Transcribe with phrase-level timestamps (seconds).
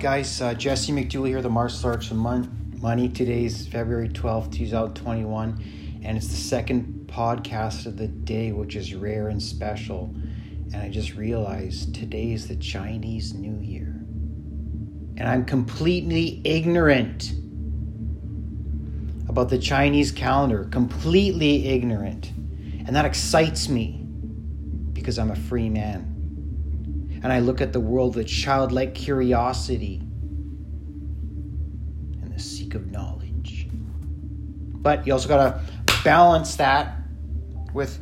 [0.00, 3.10] Guys, uh, Jesse McDool here, the Martial Arts of Mon- Money.
[3.10, 9.28] Today's February 12th, 2021, and it's the second podcast of the day, which is rare
[9.28, 10.14] and special.
[10.72, 13.94] And I just realized today is the Chinese New Year.
[15.18, 17.34] And I'm completely ignorant
[19.28, 22.32] about the Chinese calendar, completely ignorant.
[22.86, 24.02] And that excites me
[24.94, 26.09] because I'm a free man
[27.22, 30.00] and I look at the world with childlike curiosity
[32.22, 33.68] and the seek of knowledge.
[33.70, 35.60] But you also gotta
[36.02, 36.96] balance that
[37.74, 37.98] with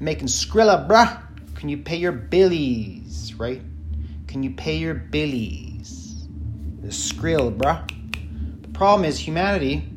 [0.00, 1.22] making Skrilla, bruh.
[1.56, 3.60] Can you pay your billies, right?
[4.28, 6.28] Can you pay your billies?
[6.82, 8.62] The skrill, bruh.
[8.62, 9.88] The problem is humanity,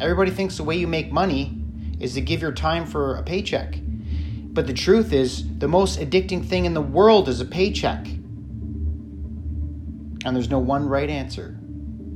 [0.00, 1.60] everybody thinks the way you make money
[2.00, 3.78] is to give your time for a paycheck.
[4.54, 8.06] But the truth is, the most addicting thing in the world is a paycheck.
[10.24, 11.58] And there's no one right answer.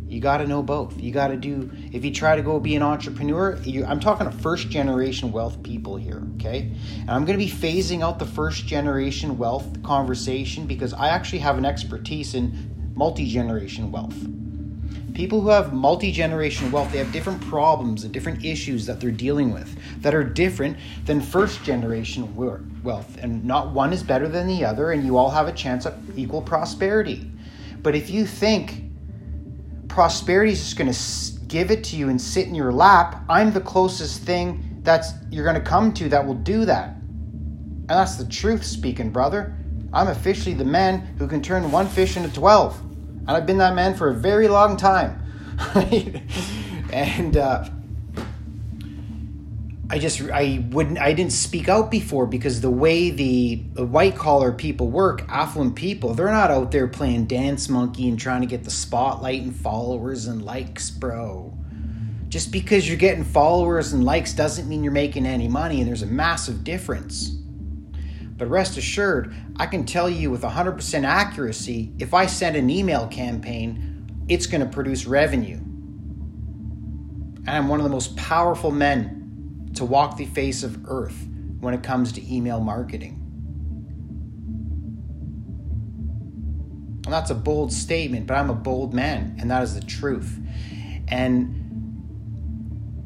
[0.07, 0.99] You got to know both.
[1.01, 4.31] You got to do, if you try to go be an entrepreneur, you, I'm talking
[4.31, 6.73] to first generation wealth people here, okay?
[7.01, 11.41] And I'm going to be phasing out the first generation wealth conversation because I actually
[11.41, 14.17] have an expertise in multi generation wealth
[15.15, 19.53] people who have multi-generation wealth they have different problems and different issues that they're dealing
[19.53, 23.17] with that are different than first generation wealth.
[23.23, 26.19] And not one is better than the other and you all have a chance of
[26.19, 27.31] equal prosperity.
[27.83, 28.85] But if you think
[29.89, 33.51] prosperity is just going to give it to you and sit in your lap i'm
[33.51, 36.95] the closest thing that's you're going to come to that will do that.
[36.95, 39.55] And that's the truth speaking brother.
[39.93, 42.88] I'm officially the man who can turn one fish into 12
[43.29, 45.23] and I've been that man for a very long time.
[46.93, 47.69] and uh,
[49.91, 54.17] I just I wouldn't I didn't speak out before because the way the, the white
[54.17, 58.47] collar people work, affluent people, they're not out there playing dance monkey and trying to
[58.47, 61.53] get the spotlight and followers and likes, bro.
[62.29, 66.03] Just because you're getting followers and likes doesn't mean you're making any money, and there's
[66.03, 67.38] a massive difference.
[68.39, 73.09] But rest assured, I can tell you with 100% accuracy if I send an email
[73.09, 75.57] campaign, it's going to produce revenue.
[77.47, 81.27] And I'm one of the most powerful men to walk the face of earth
[81.61, 83.17] when it comes to email marketing.
[87.05, 90.39] And that's a bold statement, but I'm a bold man, and that is the truth.
[91.09, 91.55] And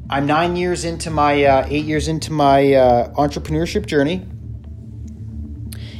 [0.09, 4.27] I'm nine years into my, uh, eight years into my uh, entrepreneurship journey.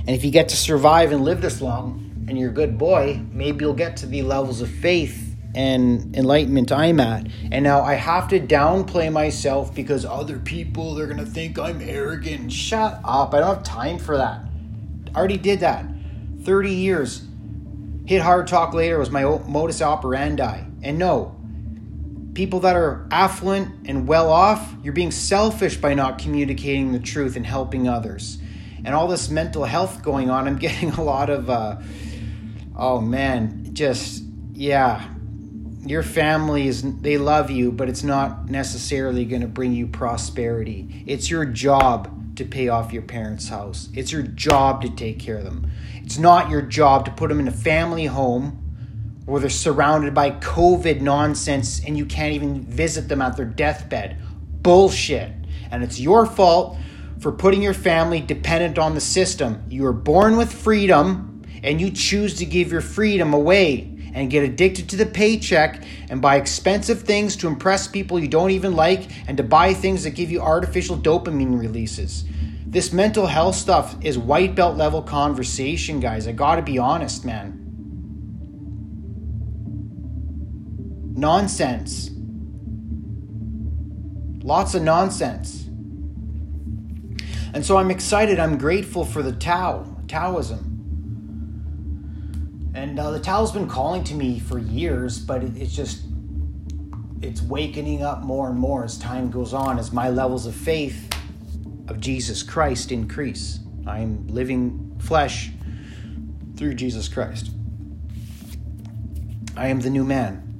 [0.06, 3.22] And if you get to survive and live this long and you're a good boy,
[3.32, 7.28] maybe you'll get to the levels of faith and enlightenment I'm at.
[7.52, 12.52] And now I have to downplay myself because other people they're gonna think I'm arrogant.
[12.52, 13.34] Shut up.
[13.34, 14.42] I don't have time for that.
[15.16, 15.86] I already did that.
[16.44, 17.24] 30 years.
[18.06, 20.66] Hit hard talk later was my modus operandi.
[20.82, 21.34] And no,
[22.34, 27.38] people that are affluent and well off, you're being selfish by not communicating the truth
[27.38, 28.40] and helping others
[28.86, 31.78] and all this mental health going on, I'm getting a lot of, uh,
[32.76, 34.24] oh man, just,
[34.54, 35.10] yeah,
[35.86, 41.04] your family is, they love you, but it's not necessarily going to bring you prosperity.
[41.06, 45.38] It's your job to pay off your parents' house, it's your job to take care
[45.38, 45.70] of them.
[46.04, 48.60] It's not your job to put them in a family home
[49.26, 54.18] where they're surrounded by COVID nonsense and you can't even visit them at their deathbed.
[54.62, 55.32] Bullshit.
[55.72, 56.78] And it's your fault
[57.24, 59.64] for putting your family dependent on the system.
[59.70, 64.44] You are born with freedom and you choose to give your freedom away and get
[64.44, 69.10] addicted to the paycheck and buy expensive things to impress people you don't even like
[69.28, 72.26] and to buy things that give you artificial dopamine releases.
[72.68, 76.28] This mental health stuff is white belt level conversation, guys.
[76.28, 77.60] I gotta be honest, man.
[81.16, 82.10] Nonsense.
[84.44, 85.63] Lots of nonsense.
[87.54, 90.72] And so I'm excited, I'm grateful for the Tao, Taoism.
[92.74, 96.04] And uh, the Tao's been calling to me for years, but it, it's just,
[97.22, 101.14] it's wakening up more and more as time goes on, as my levels of faith
[101.88, 103.60] of Jesus Christ increase.
[103.86, 105.52] I'm living flesh
[106.56, 107.52] through Jesus Christ.
[109.56, 110.53] I am the new man.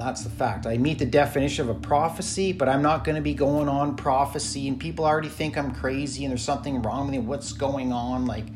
[0.00, 0.66] That's the fact.
[0.66, 3.96] I meet the definition of a prophecy, but I'm not going to be going on
[3.96, 7.18] prophecy, and people already think I'm crazy and there's something wrong with me.
[7.18, 8.24] What's going on?
[8.24, 8.46] Like,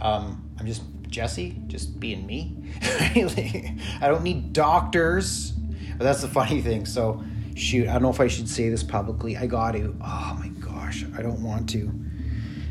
[0.00, 2.56] um, I'm just Jesse, just being me.
[2.82, 5.50] I don't need doctors.
[5.96, 6.86] But that's the funny thing.
[6.86, 7.24] So,
[7.56, 9.36] shoot, I don't know if I should say this publicly.
[9.36, 9.92] I got to.
[10.00, 11.92] Oh my gosh, I don't want to.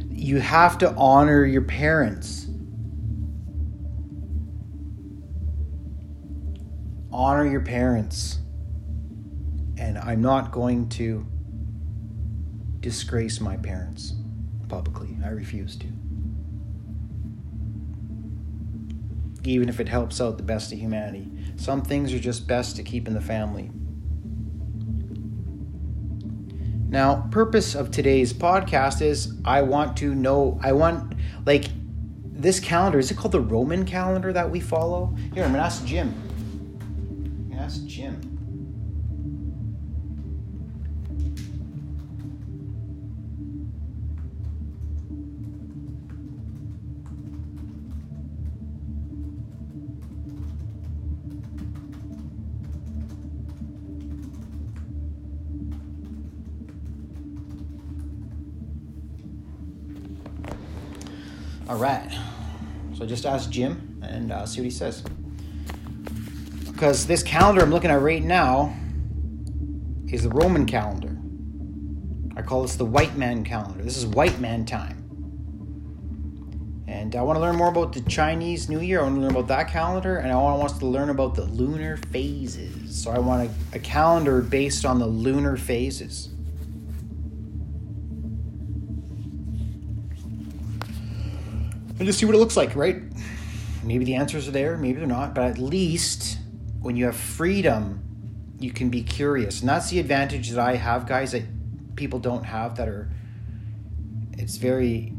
[0.09, 2.46] You have to honor your parents.
[7.17, 8.39] Honor your parents.
[9.77, 11.25] And I'm not going to
[12.79, 14.13] disgrace my parents
[14.69, 15.17] publicly.
[15.25, 15.87] I refuse to.
[19.43, 21.31] Even if it helps out the best of humanity.
[21.55, 23.71] Some things are just best to keep in the family.
[26.89, 31.15] Now, purpose of today's podcast is I want to know I want
[31.45, 31.65] like
[32.23, 35.15] this calendar is it called the Roman calendar that we follow?
[35.33, 36.26] Here, I'm gonna ask Jim.
[37.67, 38.21] Ask Jim.
[61.67, 62.17] All right.
[62.97, 65.03] So just ask Jim and uh, see what he says.
[66.77, 68.71] Because this calendar I'm looking at right now
[70.09, 71.17] is the Roman calendar.
[72.39, 73.83] I call this the white man calendar.
[73.83, 75.03] This is white man time.
[76.87, 78.99] And I want to learn more about the Chinese New Year.
[78.99, 80.17] I want to learn about that calendar.
[80.17, 83.03] And I want to learn about the lunar phases.
[83.03, 86.29] So I want a, a calendar based on the lunar phases.
[91.97, 93.01] and just see what it looks like, right?
[93.83, 96.37] Maybe the answers are there, maybe they're not, but at least
[96.79, 98.03] when you have freedom,
[98.59, 99.59] you can be curious.
[99.59, 101.43] And that's the advantage that I have, guys, that
[101.95, 103.09] people don't have that are
[104.33, 105.13] it's very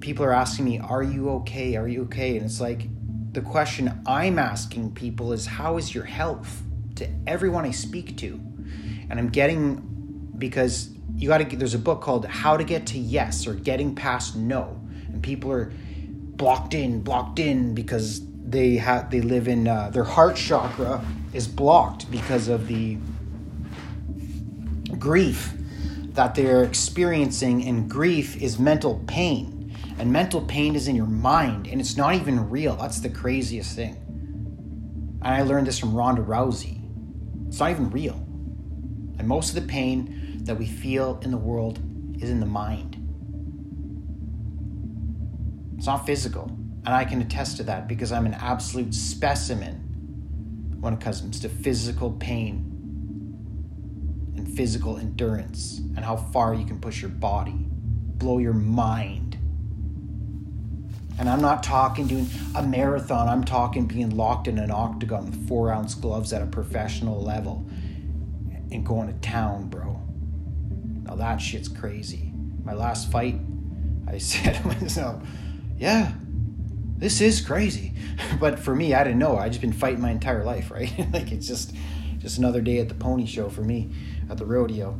[0.00, 1.76] people are asking me, "Are you okay?
[1.76, 2.88] Are you okay?" And it's like
[3.32, 6.62] the question I'm asking people is, "How is your health?"
[6.96, 8.40] to everyone I speak to.
[9.08, 12.98] And I'm getting because you got to there's a book called How to Get to
[12.98, 14.80] Yes or Getting Past No.
[15.08, 15.72] And people are
[16.36, 18.20] blocked in, blocked in because
[18.50, 22.98] they have they live in uh, their heart chakra is blocked because of the
[24.98, 25.52] grief
[26.14, 31.68] that they're experiencing, and grief is mental pain, and mental pain is in your mind,
[31.68, 32.74] and it's not even real.
[32.74, 33.94] That's the craziest thing.
[35.22, 36.82] And I learned this from Ronda Rousey.
[37.46, 38.14] It's not even real,
[39.18, 41.78] and most of the pain that we feel in the world
[42.20, 42.96] is in the mind.
[45.76, 46.59] It's not physical.
[46.86, 51.48] And I can attest to that because I'm an absolute specimen when it comes to
[51.48, 52.66] physical pain
[54.36, 59.36] and physical endurance and how far you can push your body, blow your mind.
[61.18, 65.46] And I'm not talking doing a marathon, I'm talking being locked in an octagon with
[65.46, 67.66] four ounce gloves at a professional level
[68.72, 70.00] and going to town, bro.
[71.04, 72.32] Now that shit's crazy.
[72.64, 73.38] My last fight,
[74.08, 75.22] I said to myself,
[75.76, 76.12] yeah,
[77.00, 77.94] this is crazy.
[78.38, 79.36] But for me, I didn't know.
[79.36, 80.92] I just been fighting my entire life, right?
[81.12, 81.74] like it's just
[82.18, 83.90] just another day at the pony show for me
[84.28, 84.98] at the rodeo.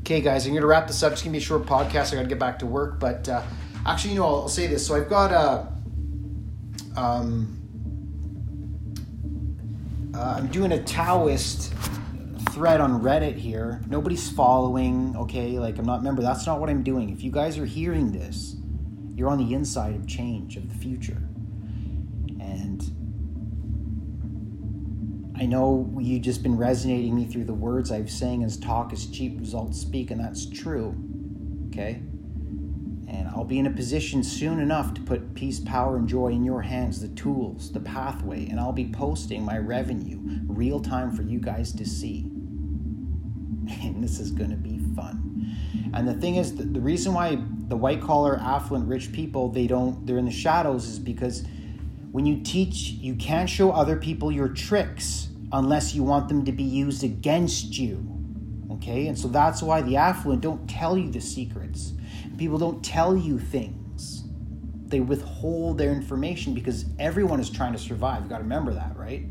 [0.00, 1.12] Okay, guys, I'm gonna wrap this up.
[1.12, 2.12] It's gonna be a short podcast.
[2.12, 3.42] I gotta get back to work, but uh,
[3.86, 4.86] actually, you know, I'll, I'll say this.
[4.86, 5.68] So I've got a.
[6.98, 7.58] Um,
[10.14, 11.72] uh, I'm doing a Taoist
[12.50, 13.80] thread on Reddit here.
[13.88, 15.58] Nobody's following, okay?
[15.58, 17.08] Like, I'm not, remember, that's not what I'm doing.
[17.08, 18.56] If you guys are hearing this,
[19.14, 21.16] you're on the inside of change, of the future.
[25.42, 29.08] I know you've just been resonating me through the words I've saying as talk is
[29.08, 30.94] cheap, results speak, and that's true.
[31.66, 32.00] Okay?
[33.08, 36.44] And I'll be in a position soon enough to put peace, power, and joy in
[36.44, 41.22] your hands, the tools, the pathway, and I'll be posting my revenue real time for
[41.22, 42.20] you guys to see.
[43.82, 45.90] And this is going to be fun.
[45.92, 49.66] And the thing is, the, the reason why the white collar, affluent, rich people they
[49.66, 51.42] don't they're in the shadows is because
[52.12, 56.52] when you teach, you can't show other people your tricks unless you want them to
[56.52, 58.08] be used against you.
[58.72, 61.92] Okay, and so that's why the affluent don't tell you the secrets.
[62.38, 64.24] People don't tell you things.
[64.86, 68.24] They withhold their information because everyone is trying to survive.
[68.24, 69.24] You got to remember that, right?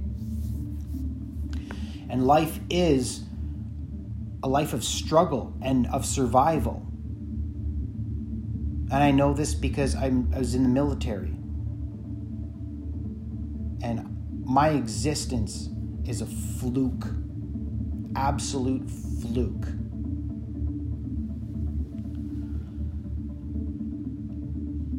[2.10, 3.24] And life is
[4.44, 6.86] a life of struggle and of survival.
[8.92, 11.36] And I know this because I'm, I was in the military.
[13.84, 15.70] And my existence
[16.12, 17.08] is a fluke,
[18.18, 19.65] absolute fluke.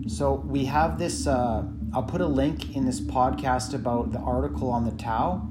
[0.09, 4.71] So we have this, uh, I'll put a link in this podcast about the article
[4.71, 5.47] on the Tao.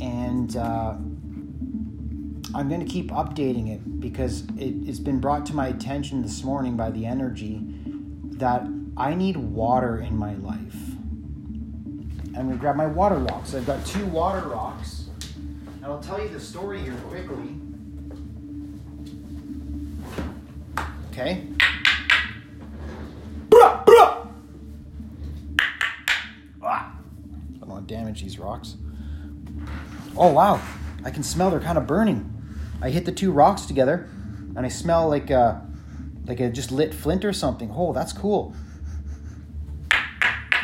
[0.00, 0.96] And, uh,
[2.52, 6.42] I'm going to keep updating it because it, has been brought to my attention this
[6.42, 7.60] morning by the energy
[8.38, 10.89] that I need water in my life.
[12.36, 13.54] I'm to grab my water rocks.
[13.54, 15.08] I've got two water rocks.
[15.84, 17.56] I'll tell you the story here quickly.
[21.10, 21.46] Okay.
[26.62, 26.94] Ah,
[27.54, 28.76] I don't want to damage these rocks.
[30.16, 30.60] Oh wow,
[31.04, 32.32] I can smell they're kind of burning.
[32.80, 34.08] I hit the two rocks together,
[34.56, 35.66] and I smell like a,
[36.26, 37.70] like a just lit flint or something.
[37.74, 38.54] Oh, that's cool.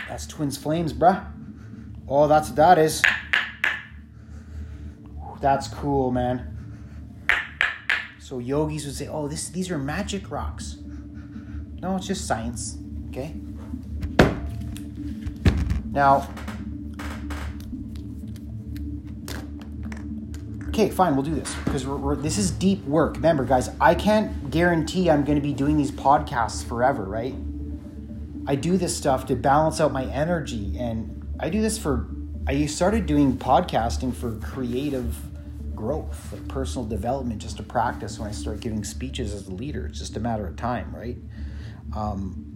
[0.09, 1.27] That's twins flames, bruh.
[2.09, 3.03] Oh, that's that is.
[5.41, 6.53] That's cool, man.
[8.19, 10.79] So yogis would say, "Oh, this these are magic rocks."
[11.81, 12.79] No, it's just science.
[13.09, 13.35] Okay.
[15.93, 16.29] Now,
[20.69, 23.15] okay, fine, we'll do this because we're, we're, this is deep work.
[23.15, 27.35] Remember, guys, I can't guarantee I'm going to be doing these podcasts forever, right?
[28.47, 32.09] I do this stuff to balance out my energy, and I do this for.
[32.49, 35.17] I started doing podcasting for creative
[35.75, 39.87] growth, like personal development, just to practice when I start giving speeches as a leader.
[39.87, 41.19] It's just a matter of time, right?
[41.95, 42.47] Um,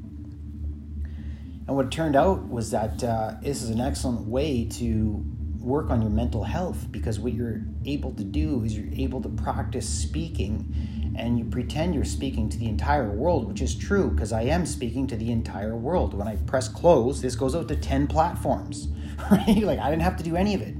[1.66, 5.24] and what turned out was that uh, this is an excellent way to
[5.58, 9.28] work on your mental health because what you're able to do is you're able to
[9.28, 10.74] practice speaking
[11.20, 14.64] and you pretend you're speaking to the entire world, which is true because I am
[14.64, 16.14] speaking to the entire world.
[16.14, 18.88] When I press close, this goes out to 10 platforms,
[19.30, 19.62] right?
[19.62, 20.74] Like I didn't have to do any of it.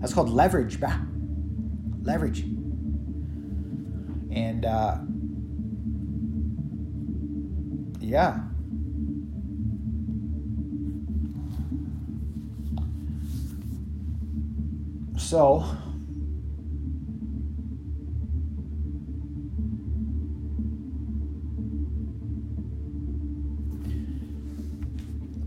[0.00, 0.98] That's called leverage, bah.
[2.02, 2.42] Leverage.
[4.30, 4.98] And uh,
[8.00, 8.40] yeah.
[15.16, 15.64] So,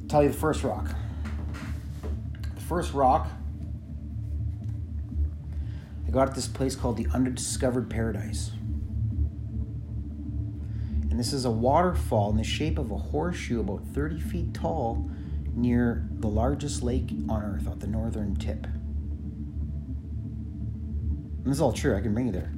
[0.08, 0.90] tell you the first rock.
[2.56, 3.30] The first rock
[6.08, 8.52] I got at this place called the Undiscovered Paradise.
[11.10, 15.10] And this is a waterfall in the shape of a horseshoe about 30 feet tall
[15.54, 18.68] near the largest lake on earth at the northern tip.
[21.44, 21.98] And this is all true.
[21.98, 22.54] I can bring you there.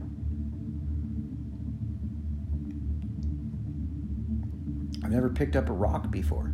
[5.03, 6.51] I've never picked up a rock before.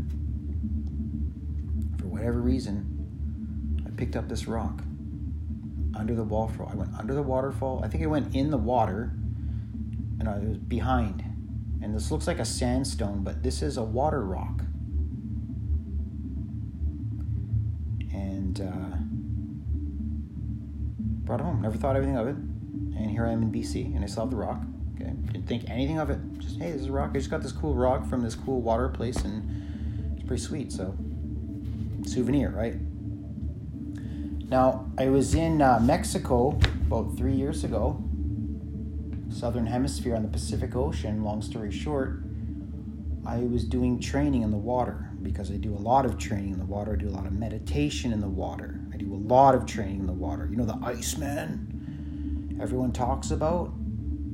[2.16, 4.82] Whatever reason, I picked up this rock
[5.98, 6.70] under the waterfall.
[6.72, 7.82] I went under the waterfall.
[7.84, 9.12] I think I went in the water,
[10.18, 11.26] and I was behind.
[11.84, 14.62] And this looks like a sandstone, but this is a water rock.
[18.14, 18.98] And uh,
[21.26, 21.62] brought it home.
[21.62, 22.38] Never thought anything of it.
[22.38, 24.62] And here I am in BC, and I saw the rock.
[24.96, 26.20] Okay, didn't think anything of it.
[26.38, 27.10] Just hey, this is a rock.
[27.14, 30.72] I just got this cool rock from this cool water place, and it's pretty sweet.
[30.72, 30.96] So,
[32.06, 32.76] souvenir, right?
[34.50, 38.04] Now, I was in uh, Mexico about three years ago,
[39.30, 41.24] southern hemisphere on the Pacific Ocean.
[41.24, 42.24] Long story short,
[43.26, 46.60] I was doing training in the water because I do a lot of training in
[46.60, 46.94] the water.
[46.94, 48.80] I do a lot of meditation in the water.
[48.94, 50.48] I do a lot of training in the water.
[50.50, 51.76] You know, the Iceman
[52.62, 53.74] everyone talks about?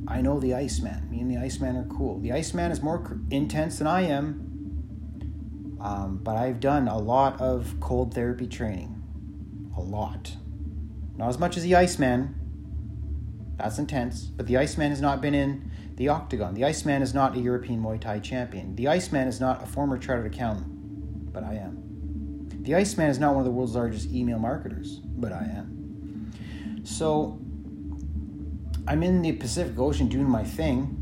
[0.08, 1.10] I know the Iceman.
[1.10, 2.20] Me and the Iceman are cool.
[2.20, 4.51] The Iceman is more intense than I am,
[5.82, 9.02] um, but I've done a lot of cold therapy training
[9.76, 10.36] a lot.
[11.18, 12.36] Not as much as the Iceman.
[13.58, 14.26] That's intense.
[14.26, 16.54] But the Iceman has not been in the octagon.
[16.54, 18.76] The Iceman is not a European Muay Thai champion.
[18.76, 22.48] The Iceman is not a former chartered accountant, but I am.
[22.62, 26.32] The Iceman is not one of the world's largest email marketers, but I am.
[26.84, 27.40] So
[28.88, 30.98] I'm in the Pacific Ocean doing my thing,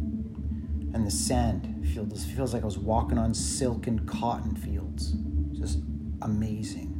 [0.94, 5.14] and the sand feels feels like I was walking on silk and cotton fields.
[5.52, 5.80] Just
[6.22, 6.96] amazing.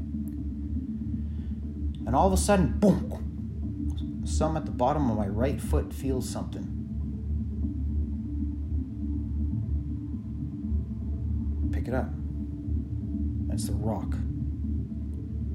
[2.06, 6.28] And all of a sudden, boom, some at the bottom of my right foot feels
[6.28, 6.76] something.
[11.72, 12.10] Pick it up.
[13.52, 14.12] It's the rock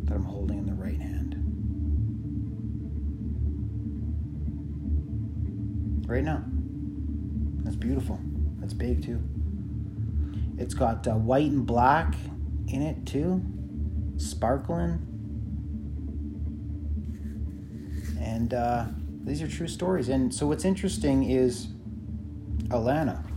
[0.04, 1.34] that I'm holding in the right hand.
[6.06, 6.44] Right now.
[7.64, 8.20] That's beautiful.
[8.64, 9.20] That's big too.
[10.56, 12.14] It's got uh, white and black
[12.66, 13.44] in it too,
[14.16, 15.06] sparkling.
[18.18, 18.86] And uh,
[19.22, 20.08] these are true stories.
[20.08, 21.66] And so what's interesting is
[22.68, 23.33] Alana.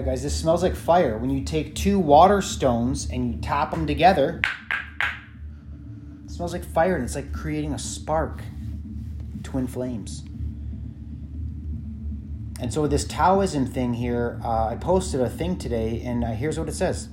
[0.00, 1.18] Yeah, guys, this smells like fire.
[1.18, 4.40] When you take two water stones and you tap them together,
[6.24, 8.40] it smells like fire and it's like creating a spark.
[9.42, 10.24] Twin flames.
[12.60, 16.58] and so this Taoism thing here, uh, I posted a thing today, and uh, here's
[16.58, 17.10] what it says.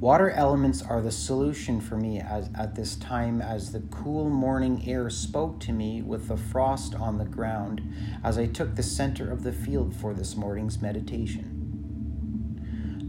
[0.00, 4.82] Water elements are the solution for me as, at this time as the cool morning
[4.86, 7.82] air spoke to me with the frost on the ground
[8.24, 11.58] as I took the center of the field for this morning's meditation.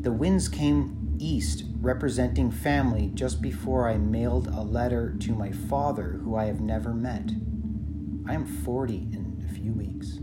[0.01, 6.19] The winds came east, representing family, just before I mailed a letter to my father,
[6.21, 7.31] who I have never met.
[8.27, 10.19] I am 40 in a few weeks.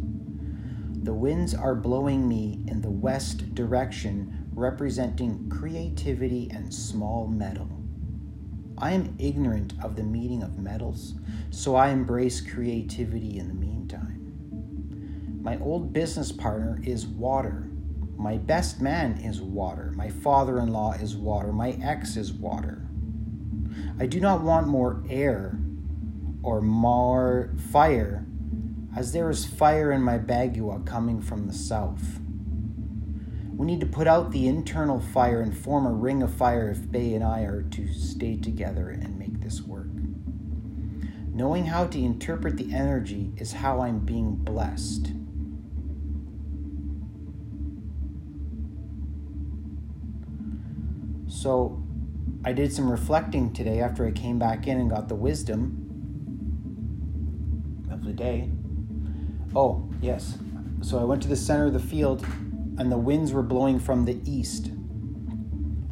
[1.03, 7.69] The winds are blowing me in the west direction representing creativity and small metal.
[8.77, 11.15] I am ignorant of the meaning of metals,
[11.51, 15.41] so I embrace creativity in the meantime.
[15.43, 17.71] My old business partner is water.
[18.17, 19.93] My best man is water.
[19.95, 21.53] My father in law is water.
[21.53, 22.89] My ex is water.
[24.01, 25.59] I do not want more air
[26.43, 28.27] or more fire,
[28.97, 32.21] as there is fire in my Bagua coming from the south.
[33.59, 36.89] We need to put out the internal fire and form a ring of fire if
[36.93, 39.89] Bay and I are to stay together and make this work.
[41.35, 45.11] Knowing how to interpret the energy is how I'm being blessed.
[51.27, 51.83] So,
[52.45, 55.85] I did some reflecting today after I came back in and got the wisdom
[57.91, 58.53] of the day.
[59.53, 60.39] Oh, yes.
[60.81, 62.25] So I went to the center of the field
[62.79, 64.67] and the winds were blowing from the east.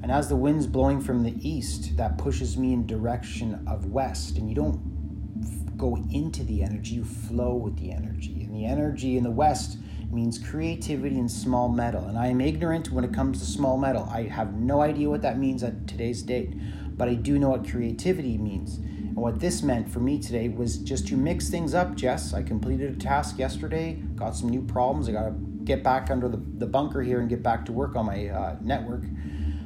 [0.03, 4.39] And as the wind's blowing from the east, that pushes me in direction of west.
[4.39, 8.45] And you don't go into the energy, you flow with the energy.
[8.45, 9.79] And the energy in the west
[10.11, 12.05] means creativity and small metal.
[12.05, 14.09] And I am ignorant when it comes to small metal.
[14.11, 16.55] I have no idea what that means at today's date,
[16.97, 18.77] but I do know what creativity means.
[18.77, 22.33] And what this meant for me today was just to mix things up, Jess.
[22.33, 25.09] I completed a task yesterday, got some new problems.
[25.09, 27.97] I got to get back under the, the bunker here and get back to work
[27.97, 29.03] on my uh, network.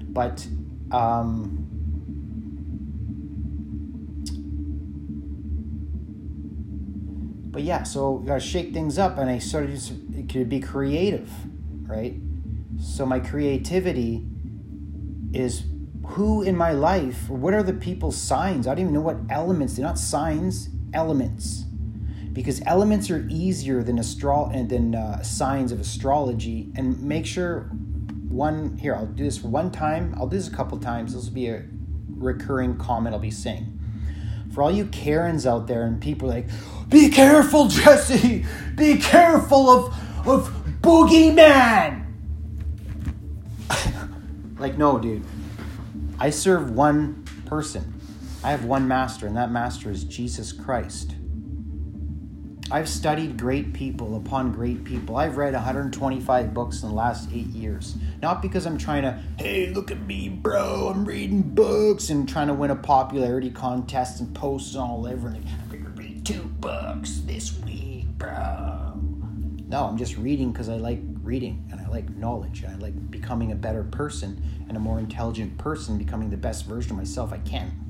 [0.09, 0.47] But
[0.91, 1.67] um,
[7.53, 11.31] but yeah, so you gotta shake things up, and I started to be creative,
[11.87, 12.15] right?
[12.81, 14.27] So my creativity
[15.33, 15.65] is
[16.07, 18.67] who in my life, what are the people's signs?
[18.67, 19.77] I don't even know what elements.
[19.77, 21.67] They're not signs, elements
[22.33, 26.73] because elements are easier than astro- than uh, signs of astrology.
[26.77, 27.71] And make sure
[28.29, 28.95] one here.
[28.95, 30.15] I'll do this one time.
[30.17, 31.15] I'll do this a couple times.
[31.15, 31.65] This will be a
[32.09, 33.79] recurring comment I'll be saying.
[34.55, 36.49] For all you Karens out there and people like,
[36.89, 38.45] be careful, Jesse.
[38.75, 42.07] Be careful of of boogeyman.
[44.59, 45.25] like no, dude.
[46.19, 47.95] I serve one person.
[48.43, 51.15] I have one master, and that master is Jesus Christ.
[52.73, 55.17] I've studied great people upon great people.
[55.17, 57.97] I've read 125 books in the last eight years.
[58.23, 62.47] Not because I'm trying to, hey, look at me, bro, I'm reading books and trying
[62.47, 65.31] to win a popularity contest and posts all over.
[65.31, 69.01] Like, I'm going to read two books this week, bro.
[69.67, 73.11] No, I'm just reading because I like reading and I like knowledge and I like
[73.11, 77.33] becoming a better person and a more intelligent person, becoming the best version of myself
[77.33, 77.90] I can.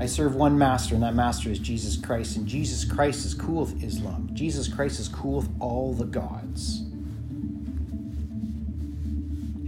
[0.00, 2.36] I serve one master, and that master is Jesus Christ.
[2.36, 4.30] And Jesus Christ is cool with Islam.
[4.32, 6.82] Jesus Christ is cool with all the gods.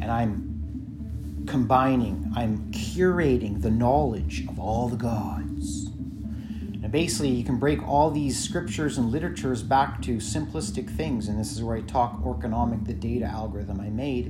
[0.01, 5.87] And I'm combining, I'm curating the knowledge of all the gods.
[5.87, 11.27] And basically, you can break all these scriptures and literatures back to simplistic things.
[11.27, 14.27] And this is where I talk orconomic, the data algorithm I made.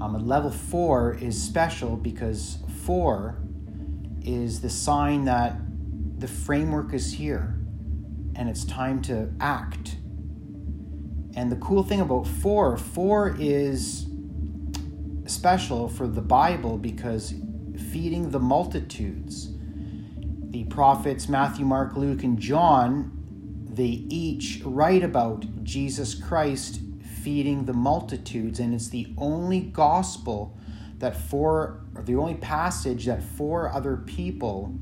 [0.00, 3.38] Um, level four is special because four
[4.24, 5.56] is the sign that
[6.18, 7.58] the framework is here
[8.34, 9.96] and it's time to act.
[11.34, 14.06] And the cool thing about four, four is
[15.26, 17.34] special for the Bible because
[17.92, 19.52] feeding the multitudes,
[20.50, 23.12] the prophets Matthew, Mark, Luke, and John,
[23.68, 26.80] they each write about Jesus Christ
[27.22, 30.57] feeding the multitudes, and it's the only gospel
[30.98, 34.74] that four, or the only passage that four other people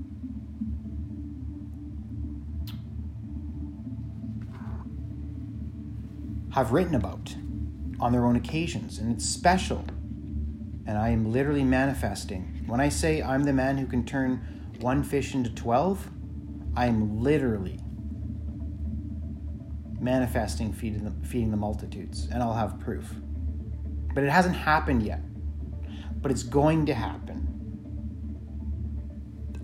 [6.53, 7.37] have written about
[8.01, 9.85] on their own occasions, and it's special.
[10.87, 12.63] And I am literally manifesting.
[12.67, 16.09] When I say I'm the man who can turn one fish into 12,
[16.77, 17.81] I'm literally
[20.01, 23.15] manifesting feeding the, feeding the multitudes, and I'll have proof.
[24.15, 25.21] But it hasn't happened yet
[26.21, 27.43] but it's going to happen.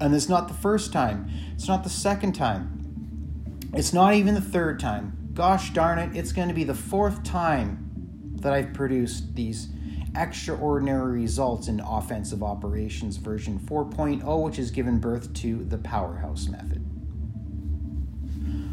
[0.01, 4.41] And it's not the first time, it's not the second time, it's not even the
[4.41, 5.17] third time.
[5.35, 7.89] Gosh darn it, it's going to be the fourth time
[8.37, 9.69] that I've produced these
[10.15, 16.85] extraordinary results in offensive operations version 4.0, which has given birth to the powerhouse method.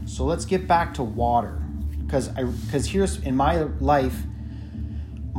[0.06, 1.62] So let's get back to water
[2.06, 4.24] because I because here's in my life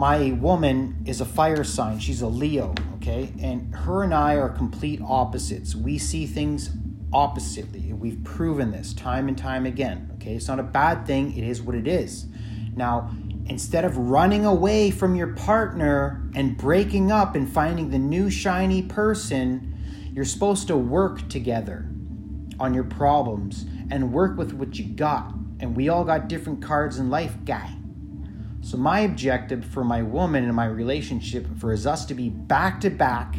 [0.01, 1.99] my woman is a fire sign.
[1.99, 3.35] She's a Leo, okay?
[3.39, 5.75] And her and I are complete opposites.
[5.75, 6.71] We see things
[7.13, 7.93] oppositely.
[7.93, 10.37] We've proven this time and time again, okay?
[10.37, 12.25] It's not a bad thing, it is what it is.
[12.75, 13.11] Now,
[13.45, 18.81] instead of running away from your partner and breaking up and finding the new shiny
[18.81, 19.77] person,
[20.15, 21.87] you're supposed to work together
[22.59, 25.35] on your problems and work with what you got.
[25.59, 27.75] And we all got different cards in life, guy.
[28.63, 32.81] So, my objective for my woman and my relationship for is us to be back
[32.83, 33.35] to back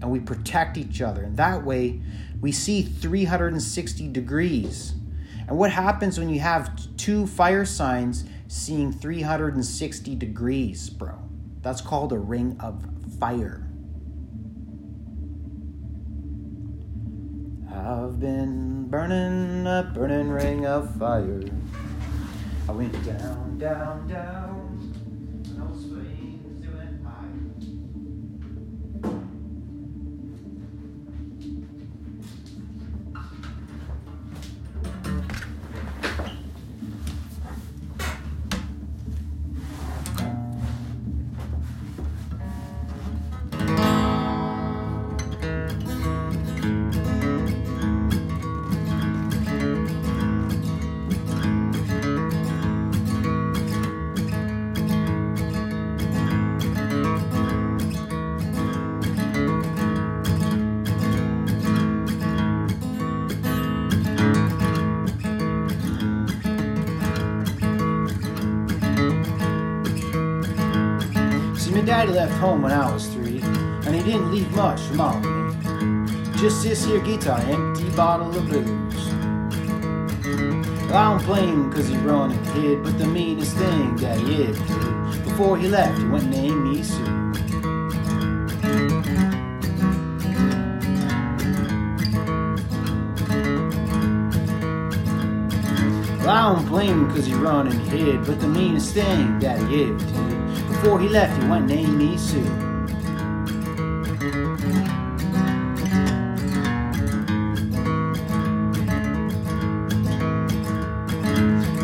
[0.00, 1.22] and we protect each other.
[1.22, 2.00] And that way,
[2.40, 4.94] we see 360 degrees.
[5.48, 11.18] And what happens when you have two fire signs seeing 360 degrees, bro?
[11.62, 12.84] That's called a ring of
[13.20, 13.68] fire.
[17.72, 21.42] I've been burning a burning ring of fire.
[22.72, 24.61] I went down, down, down.
[72.02, 76.32] Daddy left home when I was three, and he didn't leave much for mom me.
[76.36, 79.06] Just this here guitar, empty bottle of booze.
[80.88, 84.18] Well, I don't blame him cause he run and hid, but the meanest thing that
[84.18, 87.04] he ever did, before he left, he went and named me Sue.
[96.18, 99.60] Well, I don't blame him cause he run and hid, but the meanest thing that
[99.68, 100.31] he ever did,
[100.82, 102.42] before he left, he went and named me Sue.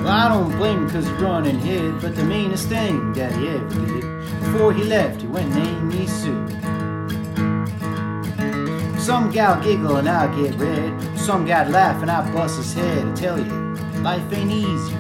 [0.02, 3.30] Well, I don't blame him cause he run and hid, but the meanest thing that
[3.37, 4.02] he ever did,
[4.40, 6.48] before he left, he went and named me Sue.
[8.98, 13.06] Some gal giggle and I get red, some guy laugh and I bust his head.
[13.06, 13.52] I tell you,
[14.02, 14.97] life ain't easy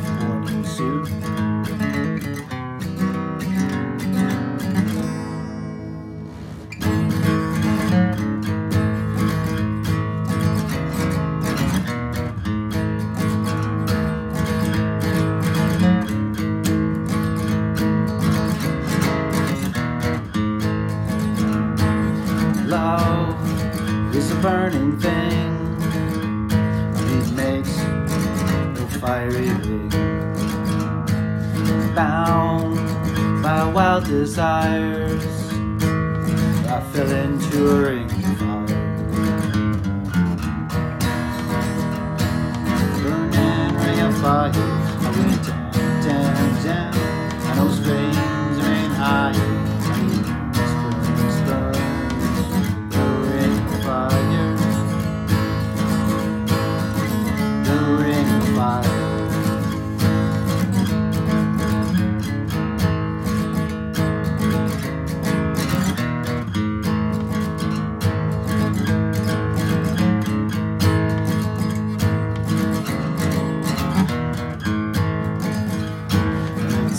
[29.00, 29.88] fiery ring.
[31.94, 32.76] Bound
[33.42, 35.24] by wild desires,
[36.66, 38.66] I fell into a ring fire.
[43.02, 44.77] Burning ring of fire.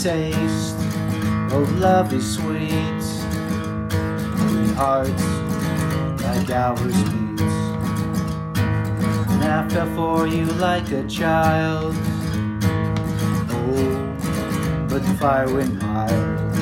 [0.01, 0.77] Taste
[1.51, 3.03] of love is sweet
[4.53, 5.25] when hearts
[6.23, 7.41] like ours beat.
[9.27, 11.93] And I fell for you like a child.
[13.51, 16.55] Oh, but the fire went mild.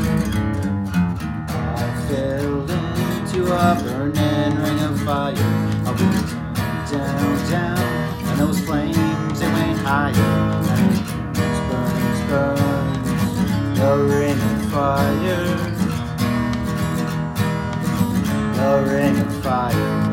[1.47, 5.35] I fell into a burning ring of fire.
[5.85, 6.27] I went
[6.89, 7.77] down, down,
[8.29, 10.15] and those flames they went higher.
[10.73, 12.56] And burns, burns,
[13.77, 15.45] the ring of fire.
[18.55, 20.06] The ring of fire.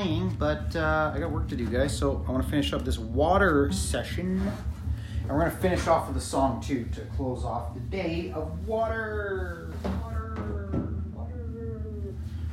[0.00, 1.96] Playing, but uh, I got work to do, guys.
[1.96, 4.40] So I want to finish up this water session.
[5.22, 8.32] And we're going to finish off with a song, too, to close off the day
[8.34, 9.72] of water.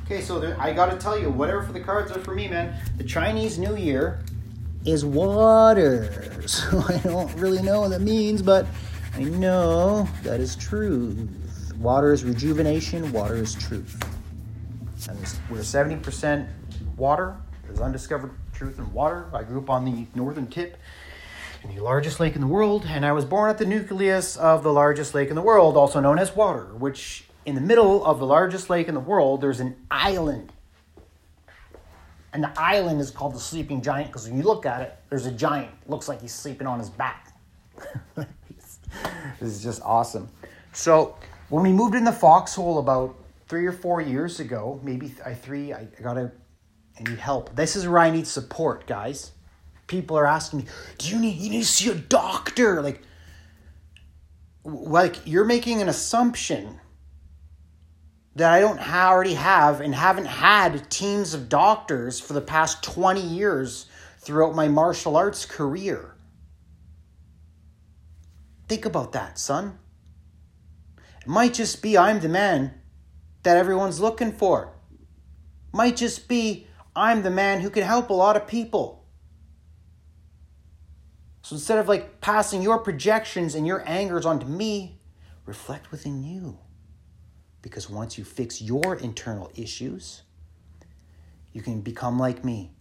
[0.04, 2.48] Okay, so there, I got to tell you, whatever for the cards are for me,
[2.48, 2.78] man.
[2.96, 4.22] The Chinese New Year
[4.84, 6.24] is water.
[6.48, 8.66] So I don't really know what that means, but
[9.14, 11.28] I know that is truth.
[11.76, 14.02] Water is rejuvenation, water is truth.
[15.10, 15.18] And
[15.50, 16.48] we're 70%
[16.98, 17.36] water.
[17.64, 19.26] There's undiscovered truth in water.
[19.32, 20.76] I grew up on the northern tip
[21.62, 24.62] in the largest lake in the world, and I was born at the nucleus of
[24.62, 28.18] the largest lake in the world, also known as water, which in the middle of
[28.18, 30.52] the largest lake in the world, there's an island
[32.32, 35.26] and the island is called the sleeping giant because when you look at it, there's
[35.26, 35.70] a giant.
[35.88, 37.32] Looks like he's sleeping on his back.
[38.14, 38.26] this
[39.40, 40.28] is just awesome.
[40.72, 41.16] So
[41.48, 43.16] when we moved in the foxhole about
[43.48, 46.30] three or four years ago, maybe I three, I gotta
[46.98, 47.54] I need help.
[47.54, 49.32] This is where I need support, guys.
[49.86, 50.66] People are asking me,
[50.98, 53.02] "Do you need you need to see a doctor?" Like,
[54.64, 56.80] like you're making an assumption
[58.34, 63.20] that I don't already have and haven't had teams of doctors for the past 20
[63.20, 63.86] years
[64.18, 66.14] throughout my martial arts career.
[68.68, 69.78] Think about that, son.
[71.20, 72.74] It might just be I'm the man
[73.42, 74.74] that everyone's looking for.
[75.72, 76.67] Might just be
[76.98, 79.04] I'm the man who can help a lot of people.
[81.42, 84.98] So instead of like passing your projections and your angers onto me,
[85.46, 86.58] reflect within you.
[87.62, 90.22] Because once you fix your internal issues,
[91.52, 92.72] you can become like me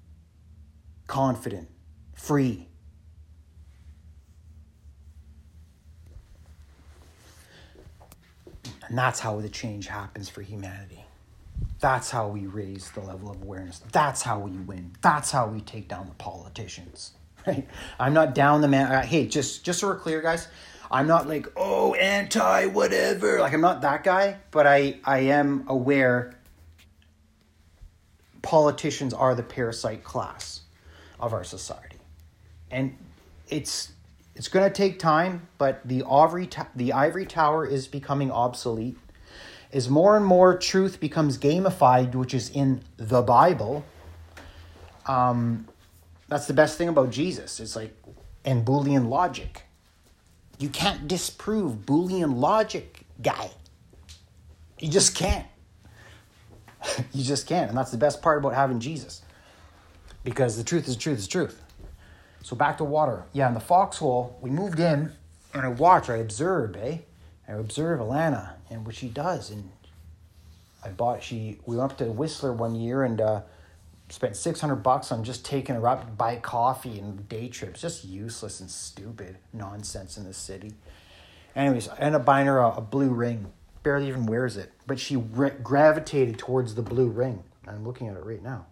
[1.08, 1.70] confident,
[2.14, 2.68] free.
[8.90, 11.07] And that's how the change happens for humanity.
[11.80, 13.80] That's how we raise the level of awareness.
[13.92, 14.96] That's how we win.
[15.02, 17.12] That's how we take down the politicians.
[17.46, 17.66] Right?
[17.98, 18.92] I'm not down the man.
[18.92, 20.50] Uh, hey, just just so we're clear, guys.
[20.92, 23.40] I'm not like, oh, anti whatever.
[23.40, 26.38] Like I'm not that guy, but I I am aware
[28.42, 30.62] politicians are the parasite class
[31.20, 31.98] of our society.
[32.72, 32.98] And
[33.50, 33.92] it's
[34.36, 38.98] it's going to take time, but the ivory the ivory tower is becoming obsolete.
[39.74, 43.84] As more and more truth becomes gamified, which is in the Bible,
[45.06, 45.68] um,
[46.28, 47.60] that's the best thing about Jesus.
[47.60, 47.94] It's like
[48.46, 49.68] and Boolean logic
[50.60, 53.52] you can't disprove Boolean logic, guy.
[54.80, 55.46] You just can't.
[57.14, 57.70] you just can't.
[57.70, 59.22] And that's the best part about having Jesus.
[60.24, 61.64] Because the truth is truth is truth.
[62.42, 63.26] So back to water.
[63.34, 65.12] Yeah, in the foxhole, we moved in
[65.54, 67.00] and I watch, I observe, eh?
[67.48, 69.50] I observe Alana and what she does.
[69.52, 69.70] And
[70.84, 73.42] I bought, she, we went up to Whistler one year and uh,
[74.10, 77.82] spent 600 bucks on just taking her up to buy coffee and day trips.
[77.82, 80.74] Just useless and stupid nonsense in the city.
[81.56, 83.52] Anyways, I ended up buying her a, a blue ring.
[83.84, 87.44] Barely even wears it, but she re- gravitated towards the blue ring.
[87.66, 88.66] I'm looking at it right now.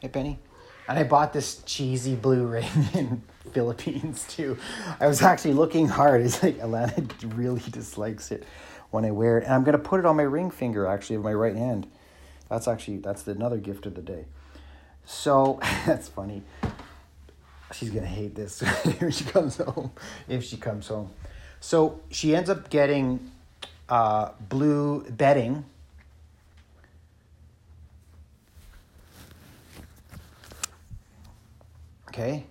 [0.00, 0.38] Hey, Penny.
[0.88, 4.58] And I bought this cheesy blue ring in Philippines too.
[4.98, 6.22] I was actually looking hard.
[6.22, 8.44] It's like Alana really dislikes it
[8.90, 11.22] when I wear it, and I'm gonna put it on my ring finger actually of
[11.22, 11.86] my right hand
[12.50, 14.26] that's actually that's another gift of the day.
[15.06, 16.42] So that's funny.
[17.72, 19.92] She's gonna hate this when she comes home.
[20.28, 21.10] If she comes home,
[21.60, 23.30] so she ends up getting
[23.88, 25.64] uh, blue bedding.
[32.08, 32.44] Okay,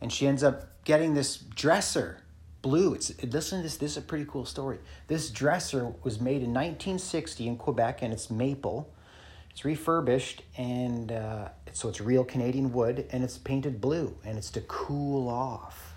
[0.00, 2.22] and she ends up getting this dresser
[2.62, 2.94] blue.
[2.94, 3.76] It's listen to this.
[3.76, 4.78] This is a pretty cool story.
[5.06, 8.92] This dresser was made in 1960 in Quebec, and it's maple.
[9.50, 14.50] It's refurbished and uh, so it's real Canadian wood and it's painted blue and it's
[14.52, 15.94] to cool off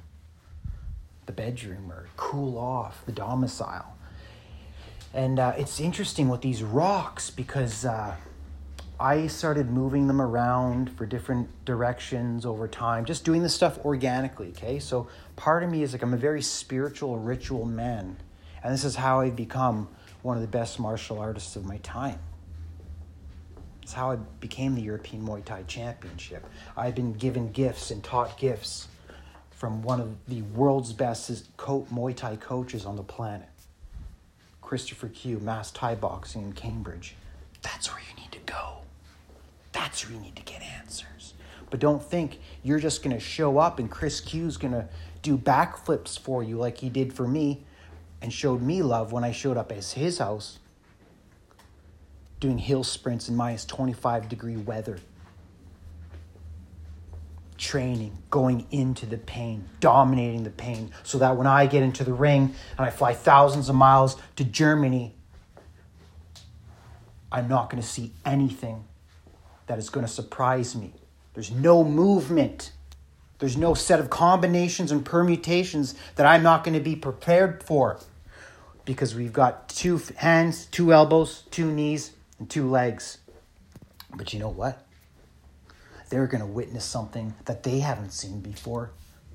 [1.28, 3.96] the bedroom or cool off the domicile.
[5.14, 8.16] And uh, it's interesting with these rocks because uh,
[9.00, 14.50] I started moving them around for different directions over time, just doing this stuff organically,
[14.50, 14.80] okay?
[14.80, 18.18] So part of me is like I'm a very spiritual, ritual man.
[18.64, 19.90] And this is how I've become
[20.22, 22.20] one of the best martial artists of my time.
[23.82, 26.46] It's how I became the European Muay Thai Championship.
[26.78, 28.88] I've been given gifts and taught gifts
[29.50, 33.50] from one of the world's best Muay Thai coaches on the planet,
[34.62, 37.16] Christopher Q, Mass Thai Boxing in Cambridge.
[37.62, 38.83] That's where you need to go.
[39.74, 41.34] That's where you need to get answers.
[41.70, 44.88] But don't think you're just going to show up and Chris Q's going to
[45.22, 47.66] do backflips for you like he did for me
[48.22, 50.60] and showed me love when I showed up at his house
[52.40, 55.00] doing hill sprints in minus 25 degree weather.
[57.58, 62.14] Training, going into the pain, dominating the pain, so that when I get into the
[62.14, 65.16] ring and I fly thousands of miles to Germany,
[67.32, 68.84] I'm not going to see anything
[69.68, 70.94] that is going to surprise me.
[71.34, 72.72] There's no movement.
[73.40, 78.00] There's no set of combinations and permutations that I'm not going to be prepared for
[78.86, 83.18] because we've got two hands, two elbows, two knees, and two legs.
[84.16, 84.86] But you know what?
[86.10, 88.92] They're going to witness something that they haven't seen before.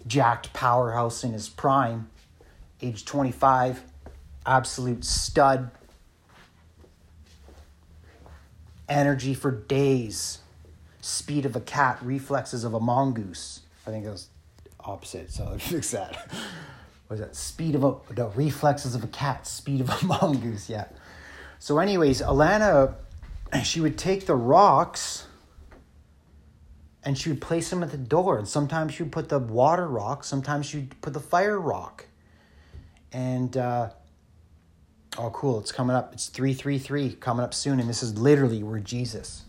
[0.06, 2.08] Jacked powerhouse in his prime,
[2.80, 3.82] age 25,
[4.46, 5.70] absolute stud.
[8.88, 10.38] Energy for days.
[11.00, 13.60] Speed of a cat, reflexes of a mongoose.
[13.86, 14.28] I think it was
[14.80, 16.30] opposite, so fix that.
[17.08, 20.86] was that speed of a the reflexes of a cat, speed of a mongoose, yeah.
[21.58, 22.94] So, anyways, Alana,
[23.62, 25.26] she would take the rocks
[27.04, 28.38] and she would place them at the door.
[28.38, 32.06] And sometimes she would put the water rock, sometimes she'd put the fire rock.
[33.12, 33.90] And uh,
[35.16, 35.58] oh, cool!
[35.60, 36.12] It's coming up.
[36.12, 39.44] It's three three three coming up soon, and this is literally where Jesus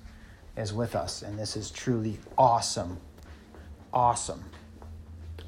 [0.55, 2.99] is with us, and this is truly awesome,
[3.91, 4.45] awesome.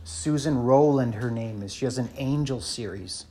[0.03, 1.73] Susan Rowland, her name is.
[1.73, 3.25] She has an angel series.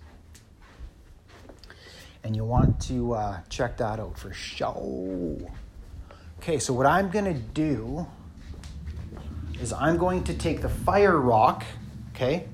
[2.22, 5.38] And you want to uh, check that out for sure.
[6.38, 8.06] Okay, so what I'm going to do
[9.60, 11.64] is I'm going to take the fire rock,
[12.14, 12.46] okay?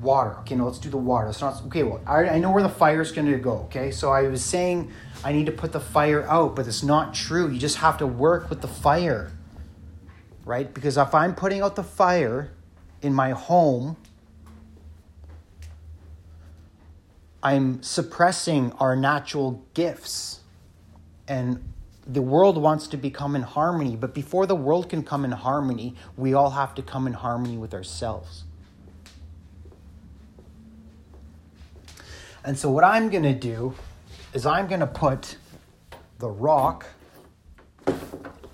[0.00, 0.36] Water.
[0.40, 1.28] Okay, no, let's do the water.
[1.28, 1.82] It's not okay.
[1.82, 3.66] Well, I, I know where the fire is going to go.
[3.66, 4.92] Okay, so I was saying
[5.24, 7.50] I need to put the fire out, but it's not true.
[7.50, 9.32] You just have to work with the fire
[10.48, 10.72] right?
[10.72, 12.50] Because if I'm putting out the fire
[13.02, 13.98] in my home,
[17.42, 20.40] I'm suppressing our natural gifts.
[21.28, 21.62] And
[22.06, 25.94] the world wants to become in harmony, but before the world can come in harmony,
[26.16, 28.44] we all have to come in harmony with ourselves.
[32.48, 33.74] And so, what I'm going to do
[34.32, 35.36] is I'm going to put
[36.18, 36.86] the rock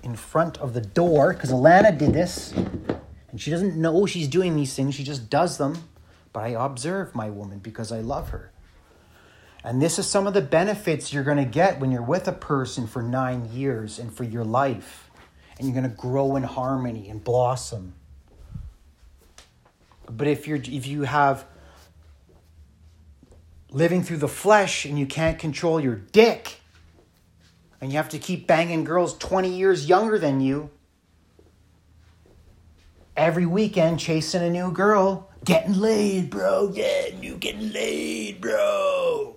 [0.03, 4.57] in front of the door because Alana did this and she doesn't know she's doing
[4.57, 4.95] these things.
[4.95, 5.77] She just does them.
[6.33, 8.51] But I observe my woman because I love her.
[9.63, 12.33] And this is some of the benefits you're going to get when you're with a
[12.33, 15.09] person for nine years and for your life.
[15.57, 17.93] And you're going to grow in harmony and blossom.
[20.09, 21.45] But if you're if you have
[23.75, 26.61] living through the flesh and you can't control your dick,
[27.81, 30.69] and you have to keep banging girls 20 years younger than you
[33.17, 39.35] every weekend chasing a new girl getting laid bro yeah you getting laid bro.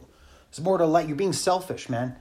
[0.48, 2.16] It's more to let you're being selfish man.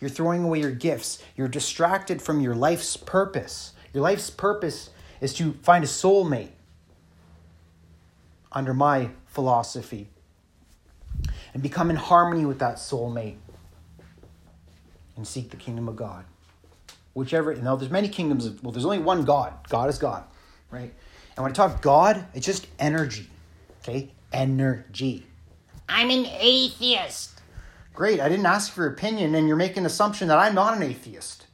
[0.00, 1.22] You're throwing away your gifts.
[1.36, 3.74] You're distracted from your life's purpose.
[3.94, 4.90] Your life's purpose
[5.20, 6.50] is to find a soulmate.
[8.52, 10.08] Under my philosophy
[11.54, 13.36] and become in harmony with that soulmate
[15.16, 16.24] and seek the kingdom of God.
[17.14, 19.52] Whichever, now there's many kingdoms, of, well, there's only one God.
[19.68, 20.24] God is God,
[20.70, 20.92] right?
[21.36, 23.28] And when I talk God, it's just energy,
[23.82, 24.12] okay?
[24.32, 25.26] Energy.
[25.88, 27.42] I'm an atheist.
[27.92, 30.76] Great, I didn't ask for your opinion, and you're making an assumption that I'm not
[30.76, 31.46] an atheist.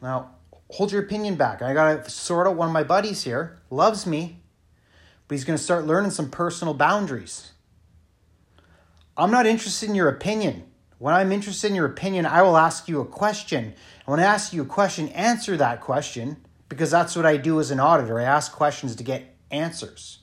[0.00, 0.30] Now,
[0.70, 1.62] hold your opinion back.
[1.62, 4.41] I got to sort out one of my buddies here, loves me,
[5.32, 7.52] but he's going to start learning some personal boundaries.
[9.16, 10.64] I'm not interested in your opinion.
[10.98, 13.64] When I'm interested in your opinion, I will ask you a question.
[13.64, 13.74] And
[14.04, 16.36] when I ask you a question, answer that question
[16.68, 18.20] because that's what I do as an auditor.
[18.20, 20.18] I ask questions to get answers.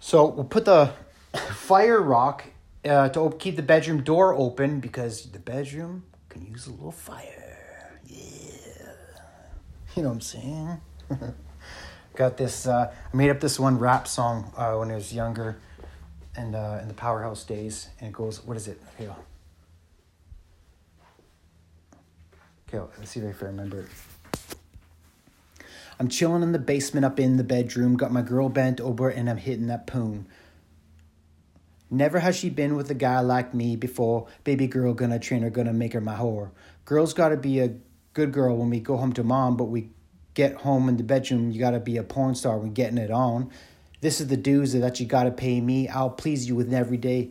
[0.00, 0.94] So we'll put the
[1.50, 2.44] fire rock
[2.86, 7.48] uh, to keep the bedroom door open because the bedroom can use a little fire.
[9.98, 10.80] You know what I'm saying?
[12.14, 12.68] got this.
[12.68, 15.58] Uh, I made up this one rap song uh, when I was younger,
[16.36, 19.08] and uh, in the Powerhouse days, and it goes, "What is it?" Okay,
[22.72, 23.88] okay, let's see if I remember.
[25.98, 29.28] I'm chilling in the basement up in the bedroom, got my girl bent over, and
[29.28, 30.28] I'm hitting that poon.
[31.90, 34.28] Never has she been with a guy like me before.
[34.44, 36.50] Baby girl gonna train her, gonna make her my whore.
[36.84, 37.74] Girl's gotta be a
[38.18, 39.90] good girl when we go home to mom, but we
[40.34, 43.12] get home in the bedroom, you got to be a porn star when getting it
[43.12, 43.48] on.
[44.00, 45.86] This is the dues that you got to pay me.
[45.86, 47.30] I'll please you with an every day.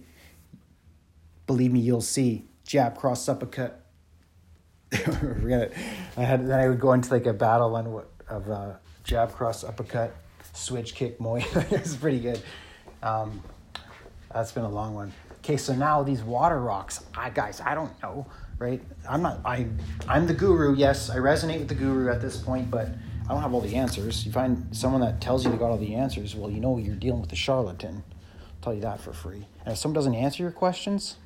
[1.46, 2.46] Believe me, you'll see.
[2.66, 3.86] Jab, cross, uppercut.
[4.92, 5.74] Forget it.
[6.16, 8.74] I had then I would go into like a battle on what of uh,
[9.04, 10.16] jab cross uppercut,
[10.54, 11.44] switch kick, Muay.
[11.72, 12.42] it's pretty good.
[13.04, 13.44] Um,
[14.34, 15.12] that's been a long one.
[15.40, 17.04] Okay, so now these water rocks.
[17.14, 18.26] I guys, I don't know,
[18.60, 18.82] right?
[19.10, 19.40] I'm not.
[19.46, 19.68] I
[20.08, 20.76] I'm the guru.
[20.76, 22.90] Yes, I resonate with the guru at this point, but
[23.26, 24.26] I don't have all the answers.
[24.26, 26.36] You find someone that tells you they got all the answers.
[26.36, 28.04] Well, you know you're dealing with a charlatan.
[28.08, 29.46] I'll tell you that for free.
[29.66, 31.18] And if someone doesn't answer your questions,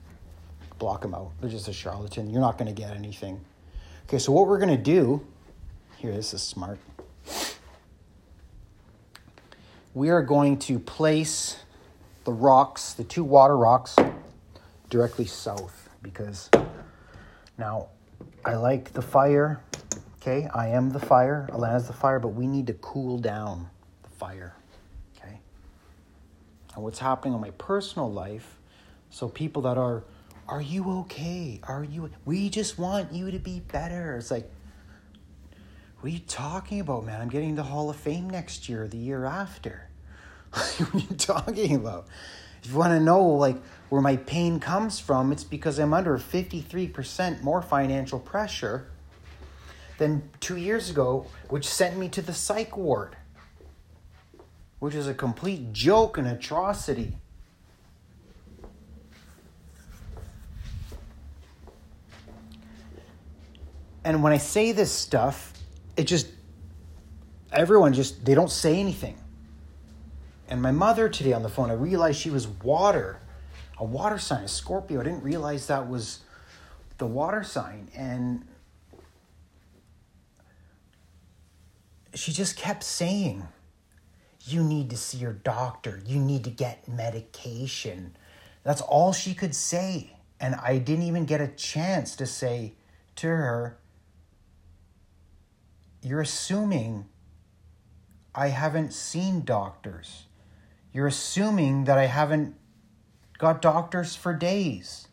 [0.79, 1.31] block them out.
[1.39, 2.29] They're just a charlatan.
[2.29, 3.39] You're not going to get anything.
[4.07, 5.25] Okay, so what we're going to do
[5.97, 6.79] here, this is smart.
[9.93, 11.57] We are going to place
[12.23, 13.95] the rocks, the two water rocks,
[14.89, 16.49] directly south because
[17.61, 17.89] now
[18.43, 19.61] I like the fire.
[20.19, 21.47] Okay, I am the fire.
[21.51, 23.69] Alana's the fire, but we need to cool down
[24.01, 24.55] the fire.
[25.15, 25.39] Okay.
[26.73, 28.57] And what's happening in my personal life?
[29.11, 30.03] So people that are,
[30.47, 31.59] are you okay?
[31.63, 32.09] Are you?
[32.25, 34.17] We just want you to be better.
[34.17, 34.49] It's like,
[35.99, 37.21] what are you talking about, man?
[37.21, 39.87] I'm getting the Hall of Fame next year, the year after.
[40.51, 42.07] what are you talking about?
[42.63, 43.57] If you want to know like
[43.89, 48.87] where my pain comes from, it's because I'm under 53% more financial pressure
[49.97, 53.15] than two years ago, which sent me to the psych ward,
[54.79, 57.13] which is a complete joke and atrocity.
[64.03, 65.53] And when I say this stuff,
[65.95, 66.27] it just,
[67.51, 69.20] everyone just, they don't say anything.
[70.51, 73.21] And my mother today on the phone, I realized she was water,
[73.77, 74.99] a water sign, a Scorpio.
[74.99, 76.19] I didn't realize that was
[76.97, 77.87] the water sign.
[77.95, 78.45] And
[82.13, 83.47] she just kept saying,
[84.41, 86.01] You need to see your doctor.
[86.05, 88.17] You need to get medication.
[88.63, 90.17] That's all she could say.
[90.41, 92.73] And I didn't even get a chance to say
[93.15, 93.77] to her,
[96.01, 97.05] You're assuming
[98.35, 100.25] I haven't seen doctors.
[100.93, 102.55] You're assuming that I haven't
[103.37, 105.07] got doctors for days.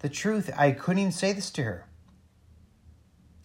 [0.00, 1.86] The truth, I couldn't even say this to her.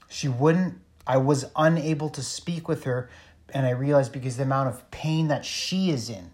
[0.07, 3.09] She wouldn't, I was unable to speak with her,
[3.49, 6.31] and I realized because the amount of pain that she is in.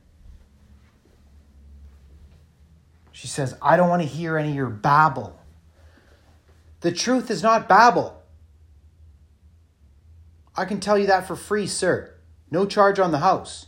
[3.12, 5.40] She says, I don't want to hear any of your babble.
[6.82, 8.22] The truth is not babble.
[10.56, 12.14] I can tell you that for free, sir.
[12.52, 13.68] No charge on the house.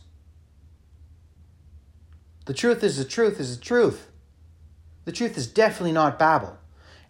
[2.44, 4.08] The truth is the truth is the truth.
[5.04, 6.58] The truth is definitely not babble.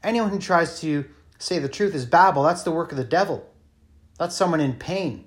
[0.03, 1.05] Anyone who tries to
[1.39, 3.49] say the truth is babble, that's the work of the devil.
[4.19, 5.25] That's someone in pain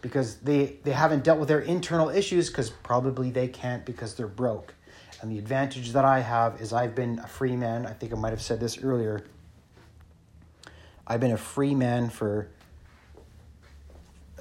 [0.00, 4.26] because they, they haven't dealt with their internal issues because probably they can't because they're
[4.26, 4.74] broke.
[5.20, 7.86] And the advantage that I have is I've been a free man.
[7.86, 9.24] I think I might have said this earlier.
[11.06, 12.48] I've been a free man for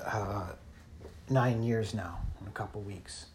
[0.03, 0.47] uh,
[1.29, 3.27] nine years now, in a couple weeks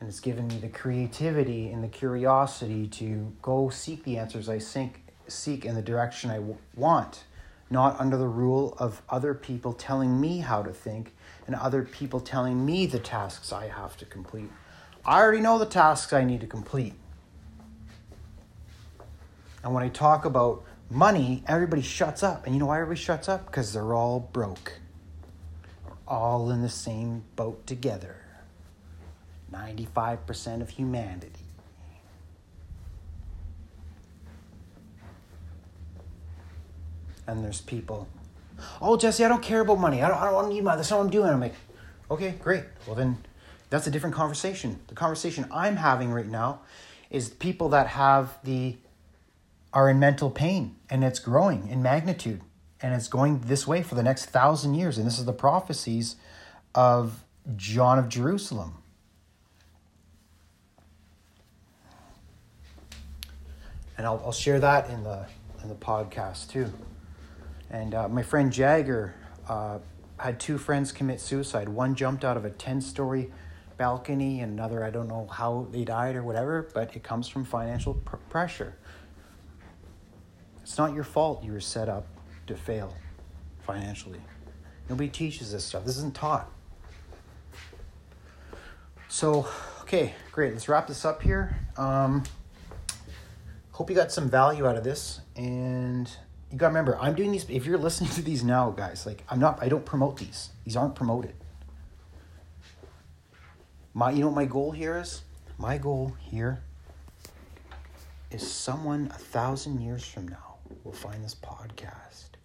[0.00, 4.58] and it's given me the creativity and the curiosity to go seek the answers I
[4.58, 7.24] think, seek in the direction I w- want,
[7.70, 11.14] not under the rule of other people telling me how to think
[11.46, 14.50] and other people telling me the tasks I have to complete.
[15.04, 16.94] I already know the tasks I need to complete.
[19.62, 22.44] And when I talk about money, everybody shuts up.
[22.44, 23.46] And you know why everybody shuts up?
[23.46, 24.74] Because they're all broke.
[25.84, 28.25] We're all in the same boat together.
[29.56, 31.30] 95% of humanity.
[37.26, 38.06] And there's people,
[38.80, 40.02] oh, Jesse, I don't care about money.
[40.02, 40.76] I don't, I don't want to need money.
[40.76, 41.28] That's not what I'm doing.
[41.28, 41.54] I'm like,
[42.10, 42.64] okay, great.
[42.86, 43.18] Well, then
[43.68, 44.78] that's a different conversation.
[44.86, 46.60] The conversation I'm having right now
[47.10, 48.76] is people that have the,
[49.72, 52.42] are in mental pain and it's growing in magnitude
[52.80, 54.98] and it's going this way for the next thousand years.
[54.98, 56.16] And this is the prophecies
[56.74, 57.24] of
[57.56, 58.82] John of Jerusalem.
[63.96, 65.26] And I'll, I'll share that in the
[65.62, 66.72] in the podcast too.
[67.70, 69.14] And uh, my friend Jagger
[69.48, 69.78] uh,
[70.18, 71.68] had two friends commit suicide.
[71.68, 73.32] One jumped out of a ten story
[73.76, 77.44] balcony, and another I don't know how they died or whatever, but it comes from
[77.44, 78.76] financial pr- pressure.
[80.62, 82.06] It's not your fault you were set up
[82.46, 82.94] to fail
[83.64, 84.20] financially.
[84.88, 85.84] Nobody teaches this stuff.
[85.84, 86.50] This isn't taught.
[89.08, 89.48] So,
[89.82, 90.52] okay, great.
[90.52, 91.56] Let's wrap this up here.
[91.76, 92.24] Um,
[93.76, 96.16] hope you got some value out of this and
[96.50, 99.22] you got to remember i'm doing these if you're listening to these now guys like
[99.28, 101.34] i'm not i don't promote these these aren't promoted
[103.92, 105.22] my you know what my goal here is
[105.58, 106.62] my goal here
[108.30, 112.36] is someone a thousand years from now will find this podcast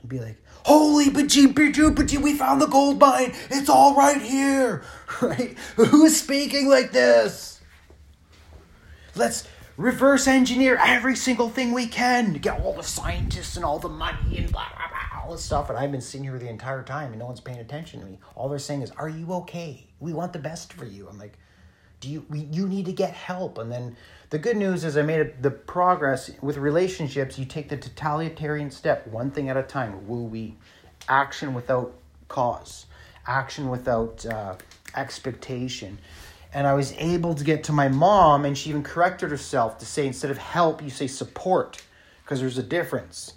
[0.00, 3.32] and be like, Holy bajee we found the gold mine.
[3.50, 4.82] It's all right here.
[5.20, 5.54] Right?
[5.76, 7.60] Who's speaking like this?
[9.14, 9.46] Let's
[9.80, 13.88] reverse engineer every single thing we can to get all the scientists and all the
[13.88, 15.70] money and blah, blah, blah, all this stuff.
[15.70, 18.18] And I've been sitting here the entire time and no one's paying attention to me.
[18.34, 19.86] All they're saying is, Are you okay?
[19.98, 21.08] We want the best for you.
[21.08, 21.38] I'm like,
[22.00, 23.56] Do you, we, you need to get help.
[23.56, 23.96] And then
[24.28, 27.38] the good news is I made it, the progress with relationships.
[27.38, 30.06] You take the totalitarian step, one thing at a time.
[30.06, 30.58] Woo wee,
[31.08, 31.94] action without
[32.28, 32.84] cause,
[33.26, 34.56] action without uh,
[34.94, 35.98] expectation.
[36.52, 39.86] And I was able to get to my mom, and she even corrected herself to
[39.86, 41.82] say instead of help, you say support,
[42.22, 43.34] because there's a difference.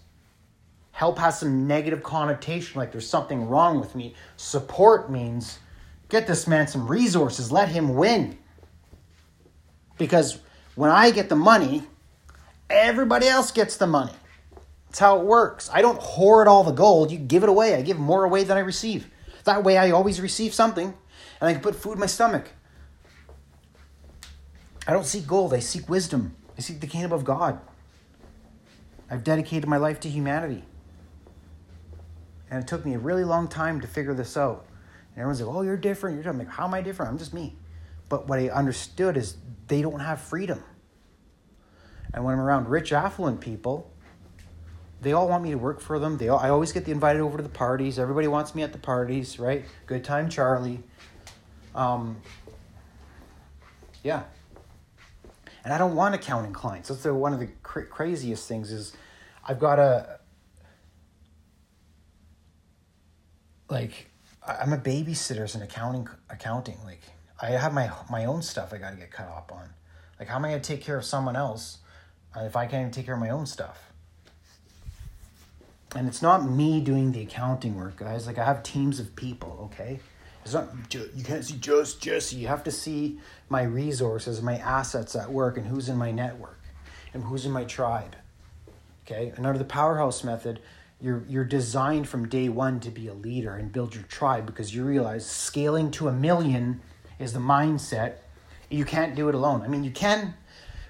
[0.91, 4.16] Help has some negative connotation, like there's something wrong with me.
[4.38, 5.59] Support means
[6.09, 8.38] get this man some resources, let him win.
[9.97, 10.39] Because
[10.76, 11.84] when I get the money,
[12.70, 14.14] everybody else gets the money.
[14.88, 15.70] That's how it works.
[15.74, 17.11] I don't hoard all the gold.
[17.11, 17.74] You give it away.
[17.76, 19.09] I give more away than I receive.
[19.43, 20.93] That way I always receive something
[21.41, 22.49] and I can put food in my stomach.
[24.88, 25.53] I don't seek gold.
[25.53, 26.36] I seek wisdom.
[26.57, 27.59] I seek the kingdom of God.
[29.09, 30.63] I've dedicated my life to humanity.
[32.49, 34.65] And it took me a really long time to figure this out.
[35.11, 36.15] And everyone's like, oh, you're different.
[36.15, 36.41] You're different.
[36.41, 37.11] I'm like, how am I different?
[37.11, 37.55] I'm just me.
[38.09, 40.63] But what I understood is they don't have freedom.
[42.13, 43.91] And when I'm around rich, affluent people,
[45.01, 46.17] they all want me to work for them.
[46.17, 47.97] They all, I always get the invited over to the parties.
[47.97, 49.65] Everybody wants me at the parties, right?
[49.86, 50.84] Good time, Charlie.
[51.73, 52.17] Um,
[54.03, 54.23] yeah.
[55.64, 56.89] And I don't want to accounting clients.
[56.89, 58.93] That's the, one of the cra- craziest things is
[59.47, 60.20] I've got a
[63.70, 64.11] like
[64.45, 67.01] I'm a babysitter an accounting accounting like
[67.41, 69.70] I have my my own stuff I got to get cut off on.
[70.20, 71.80] Like, how am I going to take care of someone else
[72.36, 73.91] uh, if I can't even take care of my own stuff?
[75.95, 78.26] And it's not me doing the accounting work, guys.
[78.26, 79.70] Like, I have teams of people.
[79.74, 79.99] Okay,
[80.44, 82.36] it's not you can't see just Jesse.
[82.36, 83.20] You have to see
[83.50, 86.60] my resources, my assets at work, and who's in my network,
[87.14, 88.16] and who's in my tribe.
[89.06, 90.60] Okay, and under the powerhouse method,
[91.00, 94.76] you're you're designed from day one to be a leader and build your tribe because
[94.76, 96.82] you realize scaling to a million
[97.20, 98.16] is the mindset.
[98.70, 99.62] You can't do it alone.
[99.62, 100.34] I mean, you can,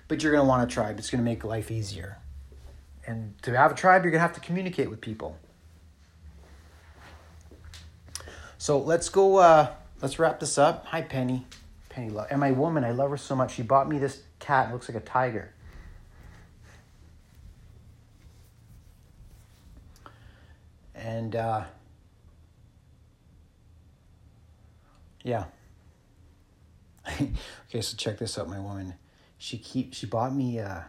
[0.07, 0.97] but you're to want a tribe.
[0.97, 2.17] It's to make life easier.
[3.05, 5.37] And to have a tribe, you're to have to communicate with people.
[8.63, 9.39] So let's go.
[9.39, 10.85] Uh, let's wrap this up.
[10.85, 11.45] Hi, Penny.
[11.89, 13.55] Penny, love, and my woman, I love her so much.
[13.55, 14.69] She bought me this cat.
[14.69, 15.53] It looks like a tiger.
[20.95, 21.65] And uh,
[25.23, 25.43] yeah.
[27.19, 28.47] okay, so check this out.
[28.47, 28.93] My woman,
[29.39, 30.61] she keep she bought me.
[30.61, 30.83] Uh,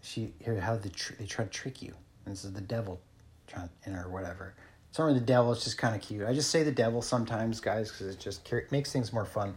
[0.00, 1.94] she here how they tr- they try to trick you.
[2.26, 3.00] This is the devil,
[3.46, 4.56] trying in or whatever.
[4.92, 5.50] It's not really the devil.
[5.52, 6.26] It's just kind of cute.
[6.26, 9.54] I just say the devil sometimes, guys, because it just makes things more fun.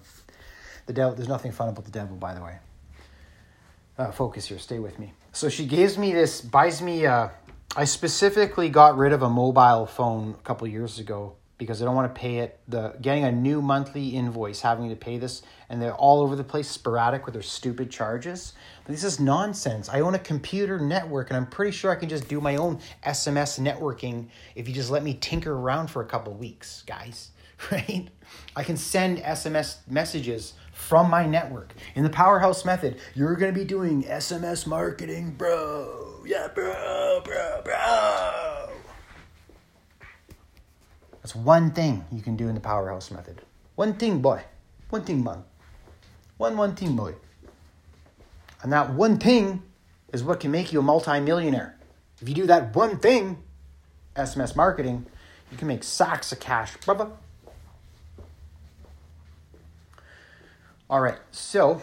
[0.86, 1.14] The devil.
[1.14, 2.58] There's nothing fun about the devil, by the way.
[3.98, 4.58] Uh, focus here.
[4.60, 5.12] Stay with me.
[5.34, 7.06] So she gives me this, buys me.
[7.06, 7.28] Uh,
[7.76, 11.96] I specifically got rid of a mobile phone a couple years ago because I don't
[11.96, 12.60] want to pay it.
[12.68, 16.44] The getting a new monthly invoice, having to pay this, and they're all over the
[16.44, 18.54] place, sporadic with their stupid charges.
[18.86, 19.90] But this is nonsense.
[19.90, 22.80] I own a computer network, and I'm pretty sure I can just do my own
[23.06, 27.32] SMS networking if you just let me tinker around for a couple weeks, guys.
[27.72, 28.10] Right?
[28.54, 31.74] I can send SMS messages from my network.
[31.96, 36.22] In the powerhouse method, you're gonna be doing SMS marketing, bro.
[36.26, 38.45] Yeah, bro, bro, bro.
[41.26, 43.42] That's one thing you can do in the powerhouse method.
[43.74, 44.44] One thing, boy.
[44.92, 45.44] One thing, man.
[46.38, 47.16] One, one thing, boy.
[48.62, 49.64] And that one thing
[50.14, 51.80] is what can make you a multimillionaire.
[52.22, 53.42] If you do that one thing,
[54.16, 55.08] SMS marketing,
[55.52, 57.10] you can make sacks of cash, brother.
[60.88, 61.82] All right, so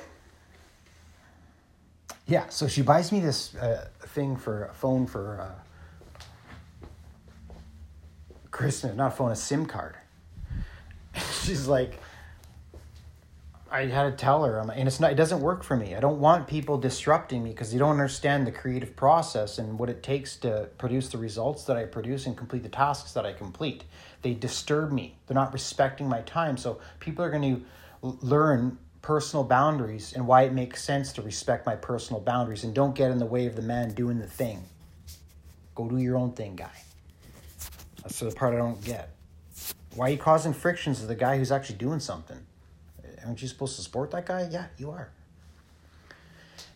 [2.28, 5.52] yeah, so she buys me this uh, thing for a phone for
[8.52, 9.96] Christmas, not phone, a SIM card.
[11.42, 11.98] She's like,
[13.70, 15.96] I had to tell her, and it's not, it doesn't work for me.
[15.96, 19.88] I don't want people disrupting me because they don't understand the creative process and what
[19.88, 23.32] it takes to produce the results that I produce and complete the tasks that I
[23.32, 23.84] complete.
[24.20, 25.16] They disturb me.
[25.26, 26.58] They're not respecting my time.
[26.58, 27.64] So people are going
[28.02, 32.74] to learn personal boundaries and why it makes sense to respect my personal boundaries and
[32.74, 34.64] don't get in the way of the man doing the thing.
[35.74, 36.82] Go do your own thing, guy.
[38.02, 39.10] That's the part I don't get.
[39.94, 42.38] Why are you causing frictions to the guy who's actually doing something?
[43.24, 44.48] Aren't you supposed to support that guy?
[44.50, 45.10] Yeah, you are.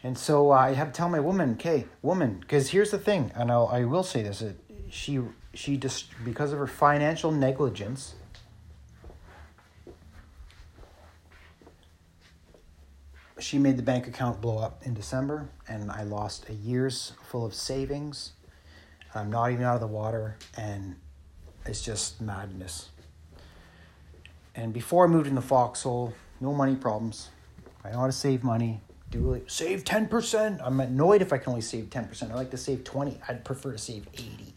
[0.03, 3.33] And so uh, I have to tell my woman, okay, woman, because here's the thing,
[3.35, 4.61] and I'll, I will say this: it,
[4.91, 5.20] she
[5.55, 8.14] she just because of her financial negligence
[13.39, 17.45] she made the bank account blow up in December and I lost a year's full
[17.45, 18.33] of savings.
[19.14, 20.97] I'm not even out of the water and
[21.69, 22.91] it's just madness.
[24.55, 27.31] And before I moved in the foxhole, no money problems.
[27.85, 28.81] I know how to save money.
[29.11, 29.41] Do.
[29.47, 30.61] Save 10%.
[30.64, 32.31] I'm annoyed if I can only save 10%.
[32.31, 33.21] I like to save 20.
[33.29, 34.55] I'd prefer to save 80.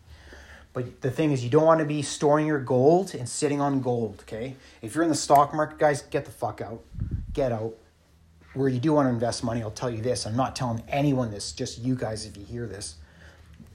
[0.74, 3.82] But the thing is, you don't want to be storing your gold and sitting on
[3.82, 4.55] gold, okay?
[4.82, 6.84] If you're in the stock market, guys, get the fuck out.
[7.34, 7.76] Get out.
[8.53, 10.26] Where you do want to invest money, I'll tell you this.
[10.26, 12.95] I'm not telling anyone this, just you guys if you hear this.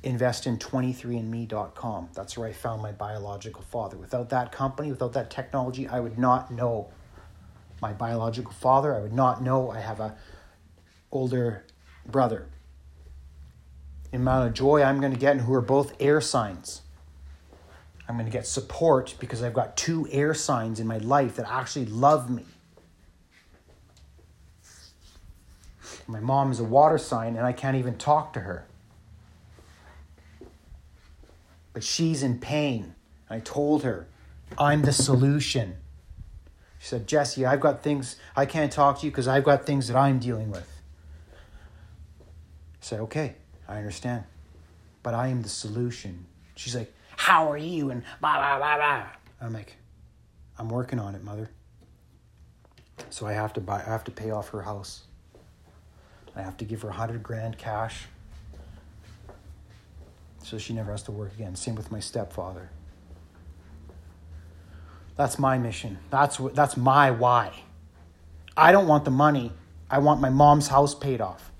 [0.05, 2.11] Invest in 23andme.com.
[2.12, 3.96] That's where I found my biological father.
[3.96, 6.90] Without that company, without that technology, I would not know
[7.80, 8.94] my biological father.
[8.94, 10.14] I would not know I have a
[11.11, 11.64] older
[12.05, 12.48] brother.
[14.11, 16.82] The amount of joy I'm going to get, and who are both air signs.
[18.07, 21.50] I'm going to get support because I've got two air signs in my life that
[21.50, 22.44] actually love me.
[26.07, 28.66] My mom is a water sign, and I can't even talk to her.
[31.75, 32.95] But she's in pain.
[33.29, 34.07] I told her,
[34.57, 35.77] I'm the solution.
[36.79, 39.89] She said, Jesse, I've got things, I can't talk to you because I've got things
[39.89, 40.70] that I'm dealing with.
[41.41, 43.35] I said, okay,
[43.68, 44.25] I understand.
[45.03, 46.27] But I am the solution.
[46.55, 47.91] She's like, how are you?
[47.91, 49.07] And blah, blah, blah, blah.
[49.41, 49.77] I'm like,
[50.59, 51.51] I'm working on it, mother.
[53.11, 55.05] So I have to buy, I have to pay off her house.
[56.37, 58.07] I have to give her a hundred grand cash.
[60.45, 61.57] So she never has to work again.
[61.57, 62.68] Same with my stepfather.
[65.16, 65.99] That's my mission.
[66.11, 67.53] That's what, that's my why.
[68.55, 69.53] I don't want the money.
[69.90, 71.51] I want my mom's house paid off.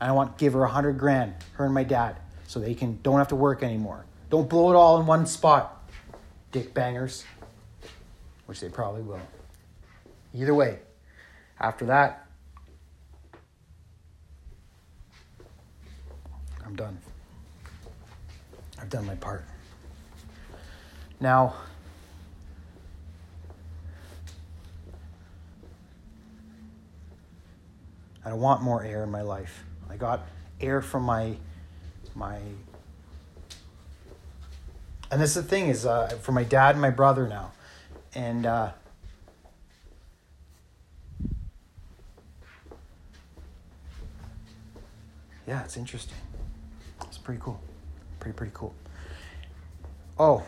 [0.00, 2.16] I want to give her a hundred grand, her and my dad,
[2.48, 4.04] so they can don't have to work anymore.
[4.30, 5.88] Don't blow it all in one spot,
[6.50, 7.24] dick bangers.
[8.46, 9.20] Which they probably will.
[10.34, 10.80] Either way,
[11.60, 12.26] after that,
[16.66, 16.98] I'm done.
[18.94, 19.44] Done my part.
[21.18, 21.56] Now,
[28.24, 29.64] I don't want more air in my life.
[29.90, 30.24] I got
[30.60, 31.34] air from my
[32.14, 32.38] my
[35.10, 37.50] and this is the thing is uh, for my dad and my brother now
[38.14, 38.70] and uh,
[45.48, 46.14] yeah it's interesting
[47.02, 47.60] it's pretty cool
[48.20, 48.72] pretty pretty cool
[50.18, 50.42] oh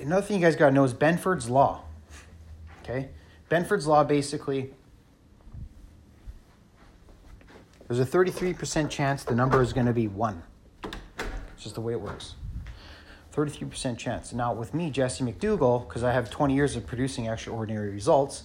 [0.00, 1.82] another thing you guys got to know is benford's law
[2.82, 3.08] okay
[3.50, 4.72] benford's law basically
[7.88, 10.42] there's a 33% chance the number is going to be 1.
[10.84, 12.34] It's just the way it works.
[13.34, 14.32] 33% chance.
[14.34, 18.42] Now, with me, Jesse McDougall, because I have 20 years of producing extraordinary results,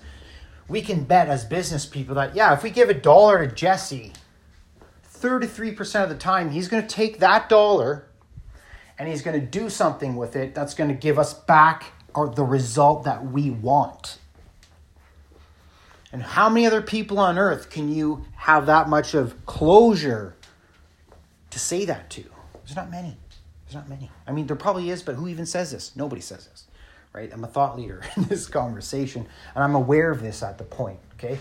[0.70, 4.14] we can bet as business people that, yeah, if we give a dollar to Jesse,
[5.14, 8.08] 33% of the time, he's going to take that dollar
[9.04, 12.30] and he's going to do something with it that's going to give us back or
[12.30, 14.18] the result that we want.
[16.14, 20.38] And how many other people on earth can you have that much of closure
[21.50, 22.24] to say that to?
[22.64, 23.18] There's not many.
[23.66, 24.10] There's not many.
[24.26, 25.94] I mean, there probably is, but who even says this?
[25.98, 26.68] Nobody says this,
[27.12, 27.30] right?
[27.34, 31.00] I'm a thought leader in this conversation, and I'm aware of this at the point,
[31.16, 31.40] okay?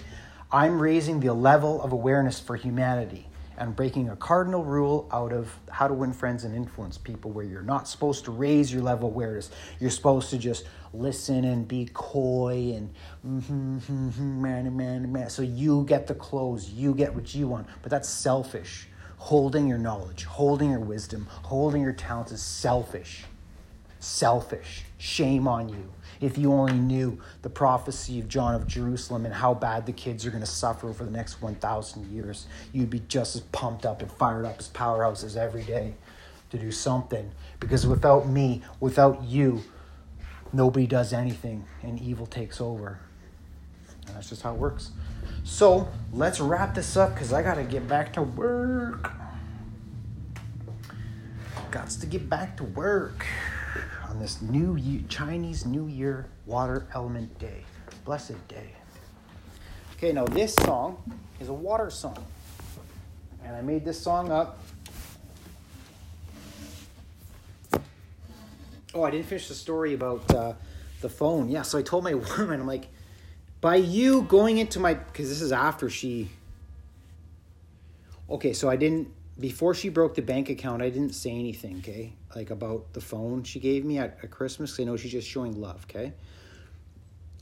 [0.50, 5.52] I'm raising the level of awareness for humanity and breaking a cardinal rule out of
[5.70, 9.08] how to win friends and influence people where you're not supposed to raise your level
[9.08, 9.50] of awareness.
[9.80, 12.90] You're supposed to just listen and be coy and
[13.26, 15.30] mm-hmm, mm-hmm, man, man, man.
[15.30, 17.66] So you get the clothes, you get what you want.
[17.82, 18.88] But that's selfish.
[19.18, 23.24] Holding your knowledge, holding your wisdom, holding your talents is selfish.
[24.00, 24.82] Selfish.
[24.98, 25.92] Shame on you
[26.22, 30.24] if you only knew the prophecy of John of Jerusalem and how bad the kids
[30.24, 34.00] are going to suffer for the next 1,000 years, you'd be just as pumped up
[34.00, 35.94] and fired up as powerhouses every day
[36.50, 37.32] to do something.
[37.58, 39.62] Because without me, without you,
[40.52, 43.00] nobody does anything and evil takes over.
[44.06, 44.92] And that's just how it works.
[45.42, 49.12] So let's wrap this up because I got to get back to work.
[51.72, 53.26] Got to get back to work
[54.12, 57.64] on this new year, Chinese New Year Water Element Day.
[58.04, 58.68] Blessed day.
[59.96, 61.02] Okay, now this song
[61.40, 62.22] is a water song.
[63.42, 64.58] And I made this song up.
[68.92, 70.52] Oh, I didn't finish the story about uh,
[71.00, 71.48] the phone.
[71.48, 72.88] Yeah, so I told my woman, I'm like,
[73.62, 76.28] by you going into my, because this is after she.
[78.28, 79.08] Okay, so I didn't
[79.38, 82.12] before she broke the bank account, I didn't say anything, okay?
[82.34, 85.60] Like about the phone she gave me at, at Christmas, I know she's just showing
[85.60, 86.12] love, okay?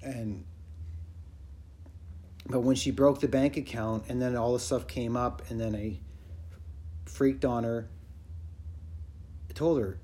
[0.03, 0.45] And
[2.47, 5.61] but when she broke the bank account and then all the stuff came up and
[5.61, 5.99] then I
[7.05, 7.89] freaked on her,
[9.49, 9.99] I told her,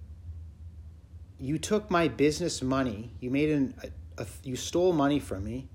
[1.39, 3.75] you took my business money, you made an
[4.19, 5.69] a, a, you stole money from me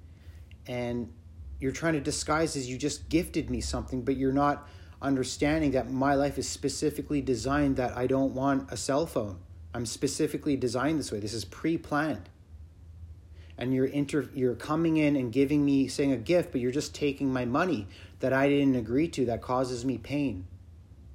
[0.67, 1.11] and
[1.59, 4.67] you're trying to disguise as you just gifted me something, but you're not
[5.01, 9.39] understanding that my life is specifically designed that I don't want a cell phone.
[9.73, 11.19] I'm specifically designed this way.
[11.19, 12.29] This is pre-planned.
[13.57, 16.95] And you're inter you're coming in and giving me saying a gift, but you're just
[16.95, 17.87] taking my money
[18.19, 20.47] that I didn't agree to that causes me pain.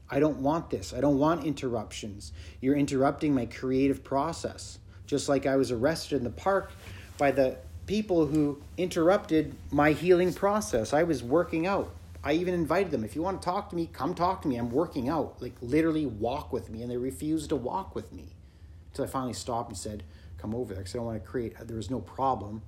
[0.09, 0.95] I don't want this.
[0.95, 2.33] I don't want interruptions.
[2.61, 4.79] You're interrupting my creative process.
[5.07, 6.73] Just like I was arrested in the park
[7.19, 7.57] by the
[7.87, 10.93] people who interrupted my healing process.
[10.93, 11.91] I was working out.
[12.27, 14.57] I even invited them, if you want to talk to me, come talk to me.
[14.57, 15.41] I'm working out.
[15.41, 16.83] Like literally walk with me.
[16.83, 18.35] And they refused to walk with me.
[18.89, 20.03] Until I finally stopped and said,
[20.37, 20.83] come over there.
[20.83, 22.63] Because I don't want to create, there was no problem.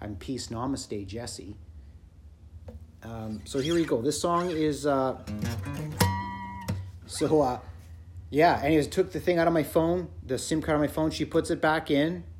[0.00, 1.54] I'm peace, namaste, Jesse.
[3.04, 4.02] Um, so here we go.
[4.02, 5.18] This song is, uh,
[7.06, 7.60] so, uh,
[8.30, 11.12] yeah, anyways, took the thing out of my phone, the SIM card on my phone.
[11.12, 12.24] She puts it back in.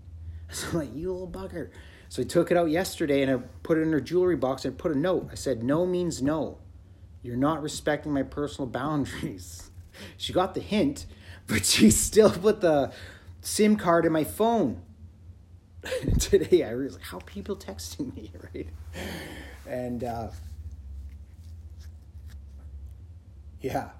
[0.49, 1.71] So I'm like, you little bugger.
[2.09, 4.79] So I took it out yesterday and I put it in her jewelry box and
[4.79, 5.29] put a note.
[5.31, 6.59] I said, No means no.
[7.23, 9.63] You're not respecting my personal boundaries.
[10.19, 11.07] She got the hint,
[11.47, 12.93] but she still put the
[13.41, 14.83] SIM card in my phone.
[16.21, 18.69] Today I like, how people texting me, right?
[19.67, 20.29] And uh,
[23.63, 23.91] yeah.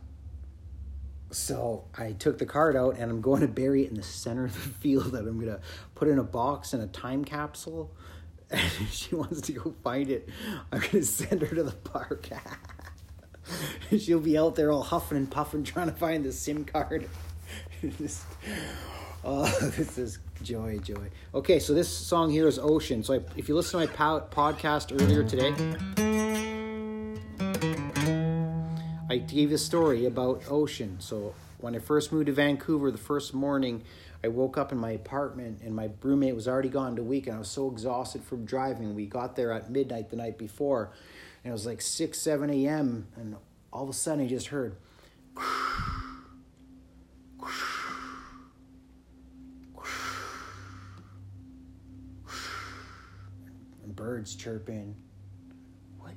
[1.37, 4.47] So I took the card out and I'm going to bury it in the center
[4.47, 5.61] of the field that I'm going to
[5.95, 7.95] put in a box and a time capsule.
[8.51, 10.31] And if she wants to go find it,
[10.73, 12.31] I'm going to send her to the park.
[13.99, 17.07] She'll be out there all huffing and puffing trying to find the SIM card.
[17.99, 18.25] Just,
[19.23, 19.45] oh,
[19.77, 21.11] this is joy, joy.
[21.35, 23.05] Okay, so this song here is Ocean.
[23.05, 26.16] So I, if you listen to my podcast earlier today,
[29.17, 30.99] I gave a story about ocean.
[31.01, 33.83] So when I first moved to Vancouver, the first morning,
[34.23, 37.37] I woke up in my apartment and my roommate was already gone to week, and
[37.37, 38.95] I was so exhausted from driving.
[38.95, 40.91] We got there at midnight the night before,
[41.43, 43.07] and it was like six, seven a.m.
[43.17, 43.37] And
[43.73, 44.77] all of a sudden, I just heard.
[53.95, 54.95] birds chirping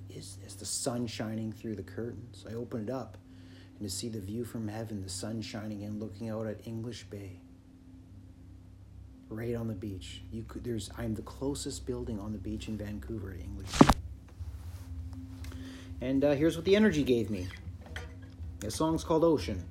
[0.09, 0.37] is?
[0.59, 2.45] The sun shining through the curtains.
[2.49, 3.17] I open it up
[3.79, 7.05] and to see the view from heaven, the sun shining in, looking out at English
[7.05, 7.39] Bay.
[9.29, 10.21] Right on the beach.
[10.31, 13.87] You could there's I'm the closest building on the beach in Vancouver to English Bay.
[16.01, 17.47] And uh, here's what the energy gave me.
[18.59, 19.63] The song's called Ocean.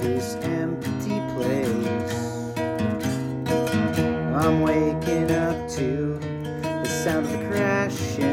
[0.00, 2.56] this empty place.
[4.34, 6.18] I'm waking up to
[6.62, 8.29] the sound of the crashing.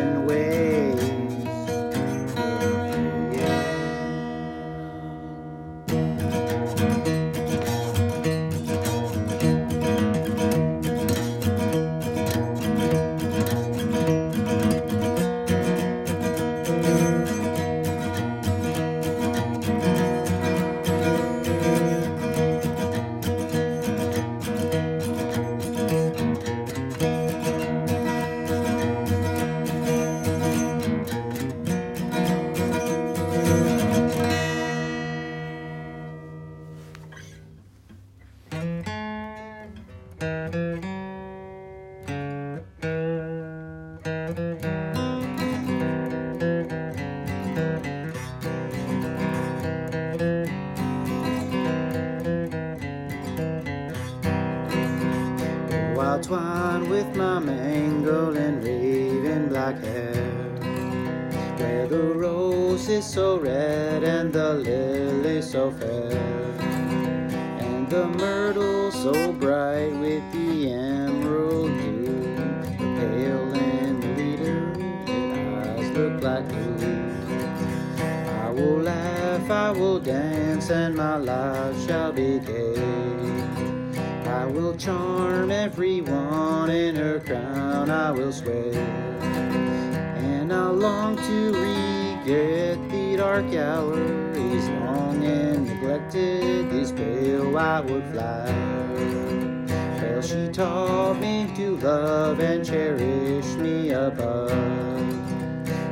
[101.98, 104.52] Love and cherish me above.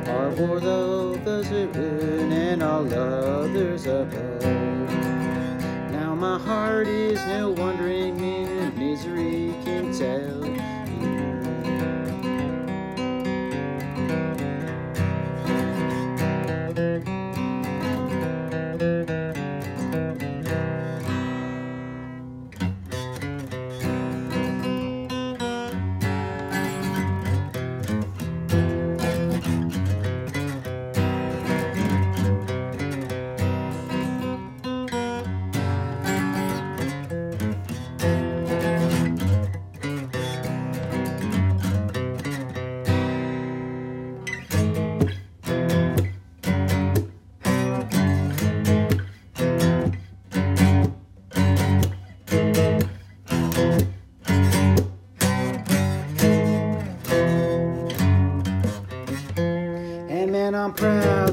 [0.08, 4.42] Our war love does it ruin and all others above.
[5.90, 10.45] Now my heart is no wandering in misery can tell.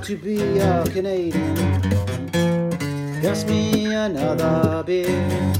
[0.04, 1.56] To be a Canadian.
[3.22, 5.54] Pass me another beer.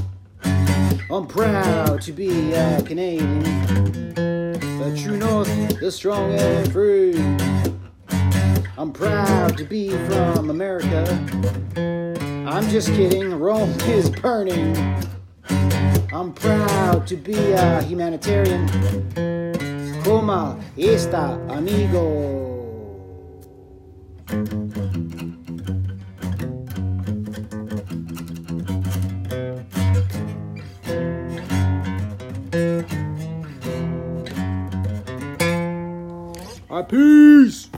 [1.10, 3.42] I'm proud to be a Canadian.
[4.14, 7.16] The true north, the strong and free.
[8.76, 11.04] I'm proud to be from America.
[12.46, 14.76] I'm just kidding, Rome is burning.
[16.12, 18.68] I'm proud to be a humanitarian.
[20.04, 22.43] Como está, amigo?
[24.34, 24.40] All
[36.80, 37.68] right, peace.